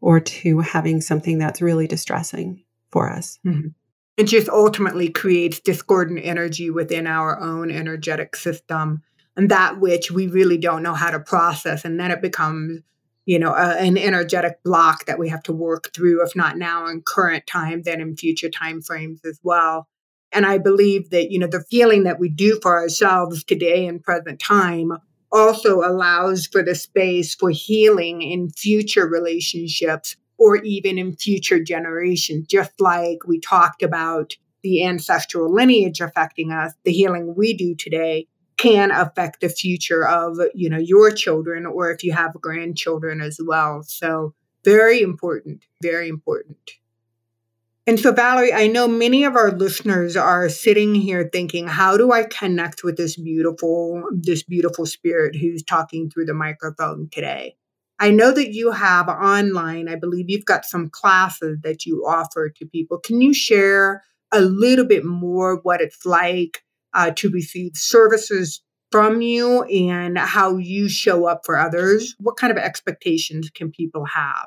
or 0.00 0.18
to 0.18 0.58
having 0.58 1.00
something 1.00 1.38
that's 1.38 1.62
really 1.62 1.86
distressing 1.86 2.64
for 2.90 3.08
us. 3.08 3.38
Mm-hmm. 3.46 3.68
It 4.16 4.24
just 4.24 4.48
ultimately 4.48 5.08
creates 5.08 5.60
discordant 5.60 6.20
energy 6.24 6.70
within 6.70 7.06
our 7.06 7.40
own 7.40 7.70
energetic 7.70 8.36
system, 8.36 9.02
and 9.36 9.48
that 9.48 9.80
which 9.80 10.10
we 10.10 10.26
really 10.26 10.58
don't 10.58 10.82
know 10.82 10.92
how 10.92 11.10
to 11.10 11.20
process. 11.20 11.84
And 11.84 11.98
then 11.98 12.10
it 12.10 12.20
becomes, 12.20 12.82
you 13.24 13.38
know, 13.38 13.54
an 13.54 13.96
energetic 13.96 14.62
block 14.64 15.06
that 15.06 15.18
we 15.18 15.28
have 15.30 15.42
to 15.44 15.52
work 15.52 15.94
through, 15.94 16.22
if 16.22 16.36
not 16.36 16.58
now 16.58 16.88
in 16.88 17.00
current 17.00 17.46
time, 17.46 17.82
then 17.82 18.00
in 18.00 18.16
future 18.16 18.50
time 18.50 18.82
frames 18.82 19.24
as 19.24 19.40
well. 19.42 19.88
And 20.32 20.46
I 20.46 20.58
believe 20.58 21.10
that, 21.10 21.30
you 21.30 21.38
know, 21.38 21.46
the 21.46 21.64
feeling 21.70 22.04
that 22.04 22.18
we 22.18 22.28
do 22.28 22.58
for 22.62 22.78
ourselves 22.78 23.44
today 23.44 23.86
in 23.86 24.00
present 24.00 24.40
time 24.40 24.92
also 25.30 25.80
allows 25.80 26.46
for 26.46 26.62
the 26.62 26.74
space 26.74 27.34
for 27.34 27.50
healing 27.50 28.22
in 28.22 28.50
future 28.50 29.06
relationships 29.06 30.16
or 30.38 30.56
even 30.56 30.98
in 30.98 31.16
future 31.16 31.62
generations, 31.62 32.46
just 32.48 32.72
like 32.80 33.18
we 33.26 33.38
talked 33.40 33.82
about 33.82 34.34
the 34.62 34.84
ancestral 34.84 35.52
lineage 35.52 36.00
affecting 36.00 36.52
us, 36.52 36.72
the 36.84 36.92
healing 36.92 37.34
we 37.36 37.54
do 37.54 37.74
today 37.74 38.26
can 38.56 38.90
affect 38.90 39.40
the 39.40 39.48
future 39.48 40.06
of, 40.06 40.38
you 40.54 40.70
know, 40.70 40.78
your 40.78 41.10
children 41.10 41.66
or 41.66 41.90
if 41.90 42.04
you 42.04 42.12
have 42.12 42.32
grandchildren 42.40 43.20
as 43.20 43.40
well. 43.44 43.82
So 43.82 44.34
very 44.64 45.02
important, 45.02 45.64
very 45.82 46.08
important. 46.08 46.58
And 47.84 47.98
so, 47.98 48.12
Valerie, 48.12 48.52
I 48.52 48.68
know 48.68 48.86
many 48.86 49.24
of 49.24 49.34
our 49.34 49.50
listeners 49.50 50.16
are 50.16 50.48
sitting 50.48 50.94
here 50.94 51.28
thinking, 51.32 51.66
how 51.66 51.96
do 51.96 52.12
I 52.12 52.22
connect 52.22 52.84
with 52.84 52.96
this 52.96 53.16
beautiful, 53.16 54.04
this 54.12 54.44
beautiful 54.44 54.86
spirit 54.86 55.34
who's 55.34 55.64
talking 55.64 56.08
through 56.08 56.26
the 56.26 56.34
microphone 56.34 57.08
today? 57.10 57.56
I 57.98 58.10
know 58.10 58.32
that 58.32 58.52
you 58.52 58.70
have 58.70 59.08
online, 59.08 59.88
I 59.88 59.96
believe 59.96 60.26
you've 60.28 60.44
got 60.44 60.64
some 60.64 60.90
classes 60.90 61.58
that 61.64 61.84
you 61.84 62.04
offer 62.06 62.50
to 62.50 62.66
people. 62.66 62.98
Can 62.98 63.20
you 63.20 63.34
share 63.34 64.04
a 64.32 64.40
little 64.40 64.86
bit 64.86 65.04
more 65.04 65.56
what 65.62 65.80
it's 65.80 66.06
like 66.06 66.62
uh, 66.94 67.10
to 67.16 67.30
receive 67.30 67.72
services 67.74 68.62
from 68.92 69.22
you 69.22 69.64
and 69.64 70.18
how 70.18 70.56
you 70.56 70.88
show 70.88 71.26
up 71.26 71.40
for 71.44 71.58
others? 71.58 72.14
What 72.20 72.36
kind 72.36 72.52
of 72.52 72.58
expectations 72.58 73.50
can 73.50 73.72
people 73.72 74.04
have? 74.04 74.46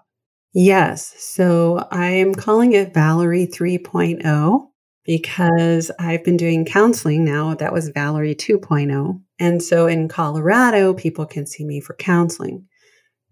Yes. 0.57 1.13
So 1.17 1.85
I 1.91 2.11
am 2.11 2.33
calling 2.33 2.71
it 2.71 2.93
Valerie 2.93 3.45
3.0 3.45 4.69
because 5.05 5.91
I've 5.99 6.23
been 6.23 6.37
doing 6.37 6.63
counseling 6.63 7.25
now. 7.25 7.55
That 7.55 7.73
was 7.73 7.89
Valerie 7.89 8.35
2.0. 8.35 9.19
And 9.37 9.61
so 9.61 9.85
in 9.85 10.07
Colorado, 10.07 10.93
people 10.93 11.25
can 11.25 11.45
see 11.45 11.65
me 11.65 11.81
for 11.81 11.93
counseling. 11.95 12.65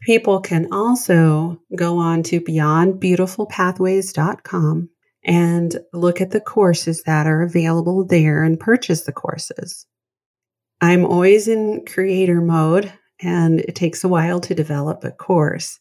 People 0.01 0.41
can 0.41 0.67
also 0.73 1.61
go 1.77 1.97
on 1.97 2.23
to 2.23 2.41
beyondbeautifulpathways.com 2.41 4.89
and 5.23 5.79
look 5.93 6.19
at 6.19 6.31
the 6.31 6.41
courses 6.41 7.03
that 7.03 7.25
are 7.25 7.41
available 7.41 8.05
there 8.05 8.43
and 8.43 8.59
purchase 8.59 9.03
the 9.03 9.13
courses. 9.13 9.87
I'm 10.81 11.05
always 11.05 11.47
in 11.47 11.85
creator 11.85 12.41
mode 12.41 12.91
and 13.21 13.61
it 13.61 13.75
takes 13.75 14.03
a 14.03 14.09
while 14.09 14.41
to 14.41 14.53
develop 14.53 15.05
a 15.05 15.11
course. 15.11 15.79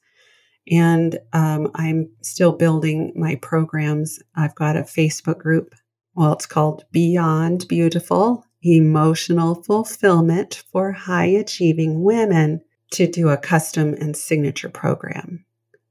And 0.70 1.18
um, 1.32 1.70
I'm 1.74 2.08
still 2.22 2.52
building 2.52 3.12
my 3.16 3.36
programs. 3.36 4.20
I've 4.36 4.54
got 4.54 4.76
a 4.76 4.82
Facebook 4.82 5.38
group. 5.38 5.74
Well, 6.14 6.32
it's 6.32 6.46
called 6.46 6.84
Beyond 6.92 7.66
Beautiful 7.68 8.46
Emotional 8.62 9.62
Fulfillment 9.62 10.62
for 10.70 10.92
High 10.92 11.26
Achieving 11.26 12.02
Women 12.02 12.62
to 12.92 13.06
do 13.06 13.30
a 13.30 13.36
custom 13.36 13.94
and 13.94 14.16
signature 14.16 14.68
program, 14.68 15.44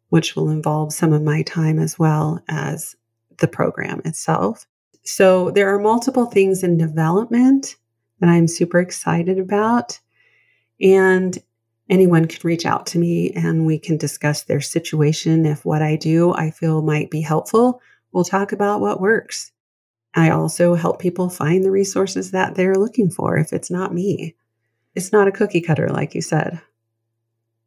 which 0.10 0.36
will 0.36 0.50
involve 0.50 0.94
some 0.94 1.12
of 1.12 1.22
my 1.22 1.42
time 1.42 1.80
as 1.80 2.00
well 2.00 2.42
as 2.48 2.96
the 3.40 3.48
program 3.48 4.02
itself. 4.06 4.66
So 5.04 5.52
there 5.52 5.74
are 5.74 5.80
multiple 5.80 6.28
things 6.28 6.64
in 6.64 6.78
development 6.78 7.76
that 8.20 8.30
I'm 8.30 8.48
super 8.48 8.80
excited 8.80 9.40
about. 9.40 10.00
And 10.80 11.38
anyone 11.92 12.26
can 12.26 12.40
reach 12.44 12.66
out 12.66 12.88
to 12.88 12.98
me 12.98 13.32
and 13.32 13.66
we 13.66 13.78
can 13.78 13.98
discuss 13.98 14.44
their 14.44 14.62
situation. 14.62 15.46
If 15.46 15.66
what 15.66 15.82
I 15.82 15.98
do 15.98 16.34
I 16.34 16.50
feel 16.50 16.82
might 16.82 17.12
be 17.12 17.22
helpful, 17.22 17.82
we'll 18.14 18.24
talk 18.24 18.54
about 18.54 18.80
what 18.80 19.02
works. 19.02 19.52
I 20.16 20.30
also 20.30 20.74
help 20.74 21.00
people 21.00 21.30
find 21.30 21.64
the 21.64 21.72
resources 21.72 22.32
that 22.32 22.56
they're 22.56 22.78
looking 22.78 23.10
for 23.10 23.38
if 23.38 23.54
it's 23.54 23.70
not 23.70 23.94
me. 23.94 24.36
It's 24.96 25.12
not 25.12 25.28
a 25.28 25.32
cookie 25.32 25.62
cutter, 25.62 25.90
like 25.90 26.16
you 26.16 26.22
said. 26.22 26.62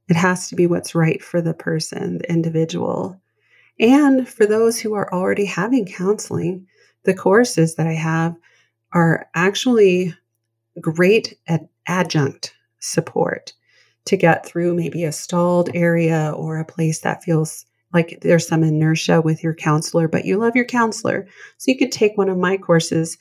It 0.08 0.16
has 0.16 0.48
to 0.48 0.56
be 0.56 0.66
what's 0.66 0.94
right 0.94 1.22
for 1.22 1.40
the 1.40 1.54
person, 1.54 2.18
the 2.18 2.30
individual. 2.30 3.20
And 3.78 4.28
for 4.28 4.46
those 4.46 4.78
who 4.78 4.94
are 4.94 5.12
already 5.12 5.46
having 5.46 5.86
counseling, 5.86 6.66
the 7.04 7.14
courses 7.14 7.76
that 7.76 7.86
I 7.86 7.94
have 7.94 8.36
are 8.92 9.28
actually 9.34 10.14
great 10.80 11.38
at 11.46 11.68
adjunct 11.86 12.54
support 12.80 13.54
to 14.06 14.16
get 14.16 14.44
through 14.46 14.74
maybe 14.74 15.04
a 15.04 15.12
stalled 15.12 15.70
area 15.74 16.32
or 16.36 16.58
a 16.58 16.64
place 16.64 17.00
that 17.00 17.22
feels 17.22 17.64
like 17.92 18.18
there's 18.22 18.46
some 18.46 18.62
inertia 18.62 19.22
with 19.22 19.42
your 19.42 19.54
counselor, 19.54 20.08
but 20.08 20.24
you 20.24 20.36
love 20.36 20.56
your 20.56 20.64
counselor. 20.64 21.26
So 21.58 21.70
you 21.70 21.78
could 21.78 21.92
take 21.92 22.18
one 22.18 22.28
of 22.28 22.36
my 22.36 22.56
courses. 22.56 23.16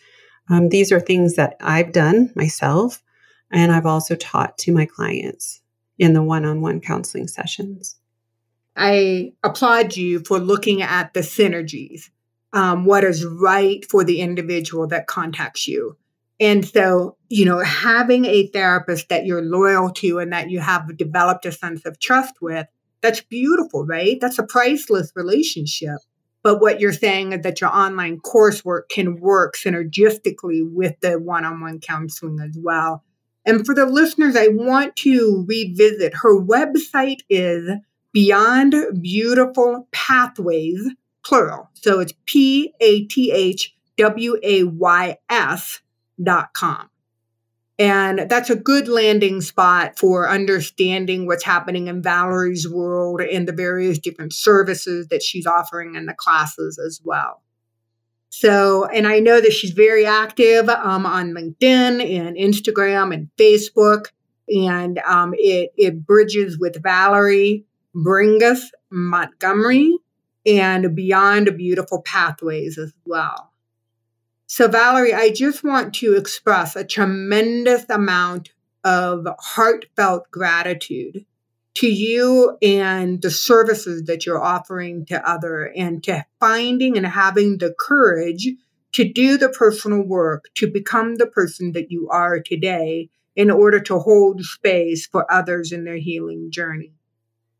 Um, 0.49 0.69
these 0.69 0.91
are 0.91 0.99
things 0.99 1.35
that 1.35 1.55
I've 1.61 1.91
done 1.91 2.31
myself, 2.35 3.01
and 3.51 3.71
I've 3.71 3.85
also 3.85 4.15
taught 4.15 4.57
to 4.59 4.73
my 4.73 4.85
clients 4.85 5.61
in 5.99 6.13
the 6.13 6.23
one 6.23 6.43
on 6.43 6.59
one 6.59 6.81
counseling 6.81 7.27
sessions. 7.27 7.97
I 8.75 9.33
applaud 9.43 9.95
you 9.95 10.19
for 10.21 10.39
looking 10.39 10.81
at 10.81 11.13
the 11.13 11.19
synergies, 11.19 12.09
um, 12.51 12.85
what 12.85 13.03
is 13.03 13.25
right 13.25 13.85
for 13.89 14.03
the 14.03 14.19
individual 14.19 14.87
that 14.87 15.07
contacts 15.07 15.67
you. 15.67 15.97
And 16.43 16.67
so, 16.67 17.15
you 17.29 17.45
know, 17.45 17.59
having 17.59 18.25
a 18.25 18.47
therapist 18.47 19.07
that 19.07 19.25
you're 19.25 19.41
loyal 19.41 19.91
to 19.91 20.19
and 20.19 20.33
that 20.33 20.49
you 20.49 20.59
have 20.59 20.97
developed 20.97 21.45
a 21.45 21.53
sense 21.53 21.85
of 21.85 22.01
trust 22.01 22.33
with 22.41 22.67
That's 23.01 23.21
beautiful, 23.21 23.85
right? 23.85 24.19
That's 24.19 24.39
a 24.39 24.43
priceless 24.43 25.13
relationship. 25.15 25.99
But 26.41 26.59
what 26.59 26.81
you're 26.81 26.91
saying 26.91 27.31
is 27.31 27.43
that 27.43 27.61
your 27.61 27.73
online 27.73 28.19
coursework 28.19 28.89
can 28.89 29.15
work 29.21 29.55
synergistically 29.55 30.69
with 30.69 30.99
the 30.99 31.17
one 31.17 31.45
on 31.45 31.61
one 31.61 31.79
counseling 31.79 32.39
as 32.41 32.57
well. 32.61 33.05
And 33.45 33.65
for 33.65 33.73
the 33.73 33.85
listeners, 33.85 34.35
I 34.35 34.47
want 34.49 34.97
to 34.97 35.45
revisit 35.47 36.13
her 36.15 36.37
website 36.37 37.21
is 37.29 37.69
Beyond 38.11 38.75
Beautiful 39.01 39.87
Pathways, 39.91 40.91
plural. 41.25 41.69
So 41.75 42.01
it's 42.01 42.13
P 42.25 42.73
A 42.81 43.05
T 43.05 43.31
H 43.31 43.73
W 43.97 44.37
A 44.43 44.63
Y 44.65 45.17
S 45.29 45.79
com. 46.53 46.89
And 47.79 48.29
that's 48.29 48.51
a 48.51 48.55
good 48.55 48.87
landing 48.87 49.41
spot 49.41 49.97
for 49.97 50.29
understanding 50.29 51.25
what's 51.25 51.43
happening 51.43 51.87
in 51.87 52.03
Valerie's 52.03 52.69
world 52.69 53.19
and 53.19 53.47
the 53.47 53.51
various 53.53 53.97
different 53.97 54.33
services 54.33 55.07
that 55.07 55.23
she's 55.23 55.47
offering 55.47 55.95
in 55.95 56.05
the 56.05 56.13
classes 56.13 56.77
as 56.77 57.01
well. 57.03 57.41
So, 58.29 58.85
and 58.85 59.07
I 59.07 59.19
know 59.19 59.41
that 59.41 59.53
she's 59.53 59.71
very 59.71 60.05
active 60.05 60.67
um, 60.69 61.05
on 61.05 61.33
LinkedIn 61.33 62.03
and 62.03 62.35
Instagram 62.35 63.13
and 63.13 63.29
Facebook, 63.37 64.07
and 64.47 64.97
um, 64.99 65.33
it 65.37 65.71
it 65.77 66.05
bridges 66.05 66.57
with 66.57 66.81
Valerie 66.81 67.65
Bringas 67.95 68.69
Montgomery 68.89 69.95
and 70.47 70.95
Beyond 70.95 71.55
Beautiful 71.57 72.01
Pathways 72.01 72.79
as 72.79 72.93
well. 73.05 73.52
So, 74.55 74.67
Valerie, 74.67 75.15
I 75.15 75.31
just 75.31 75.63
want 75.63 75.95
to 75.95 76.15
express 76.15 76.75
a 76.75 76.85
tremendous 76.85 77.89
amount 77.89 78.51
of 78.83 79.25
heartfelt 79.39 80.29
gratitude 80.29 81.25
to 81.77 81.87
you 81.87 82.55
and 82.61 83.19
the 83.19 83.31
services 83.31 84.03
that 84.03 84.27
you're 84.27 84.43
offering 84.43 85.07
to 85.07 85.27
other 85.27 85.73
and 85.75 86.03
to 86.03 86.23
finding 86.39 86.97
and 86.97 87.07
having 87.07 87.57
the 87.57 87.73
courage 87.79 88.47
to 88.91 89.11
do 89.11 89.39
the 89.39 89.49
personal 89.49 90.03
work 90.03 90.51
to 90.53 90.67
become 90.67 91.15
the 91.15 91.25
person 91.25 91.71
that 91.71 91.89
you 91.89 92.07
are 92.11 92.39
today 92.39 93.09
in 93.35 93.49
order 93.49 93.79
to 93.79 93.97
hold 93.97 94.43
space 94.43 95.07
for 95.07 95.25
others 95.33 95.71
in 95.71 95.83
their 95.83 95.97
healing 95.97 96.51
journey. 96.51 96.93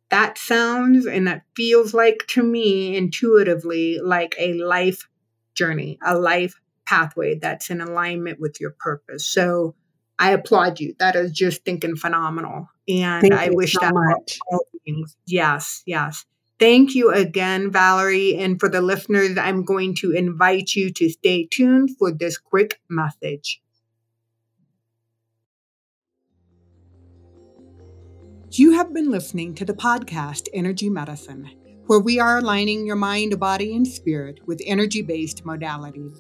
That 0.09 0.37
sounds 0.37 1.07
and 1.07 1.25
that 1.25 1.41
feels 1.55 1.95
like 1.95 2.27
to 2.27 2.43
me 2.43 2.95
intuitively 2.95 3.97
like 3.97 4.35
a 4.37 4.53
life 4.53 5.09
journey, 5.55 5.97
a 6.05 6.15
life 6.15 6.59
pathway 6.93 7.39
that's 7.39 7.69
in 7.71 7.81
alignment 7.81 8.39
with 8.39 8.61
your 8.61 8.75
purpose. 8.79 9.25
So 9.25 9.75
I 10.19 10.31
applaud 10.31 10.79
you. 10.79 10.95
That 10.99 11.15
is 11.15 11.31
just 11.31 11.65
thinking 11.65 11.95
phenomenal. 11.95 12.69
And 12.87 13.21
Thank 13.21 13.33
I 13.33 13.49
wish 13.51 13.73
so 13.73 13.79
that 13.81 13.93
much. 13.93 14.37
Yes, 15.25 15.81
yes. 15.87 16.25
Thank 16.59 16.93
you 16.93 17.11
again, 17.11 17.71
Valerie. 17.71 18.37
And 18.37 18.59
for 18.59 18.69
the 18.69 18.81
listeners, 18.81 19.37
I'm 19.37 19.65
going 19.65 19.95
to 19.95 20.11
invite 20.11 20.75
you 20.75 20.93
to 20.93 21.09
stay 21.09 21.47
tuned 21.49 21.97
for 21.97 22.11
this 22.11 22.37
quick 22.37 22.79
message. 22.89 23.59
You 28.51 28.73
have 28.73 28.93
been 28.93 29.09
listening 29.09 29.55
to 29.55 29.65
the 29.65 29.73
podcast 29.73 30.47
Energy 30.53 30.91
Medicine, 30.91 31.49
where 31.87 31.99
we 31.99 32.19
are 32.19 32.37
aligning 32.37 32.85
your 32.85 32.95
mind, 32.95 33.39
body, 33.39 33.75
and 33.75 33.87
spirit 33.87 34.41
with 34.45 34.61
energy 34.63 35.01
based 35.01 35.43
modalities. 35.43 36.19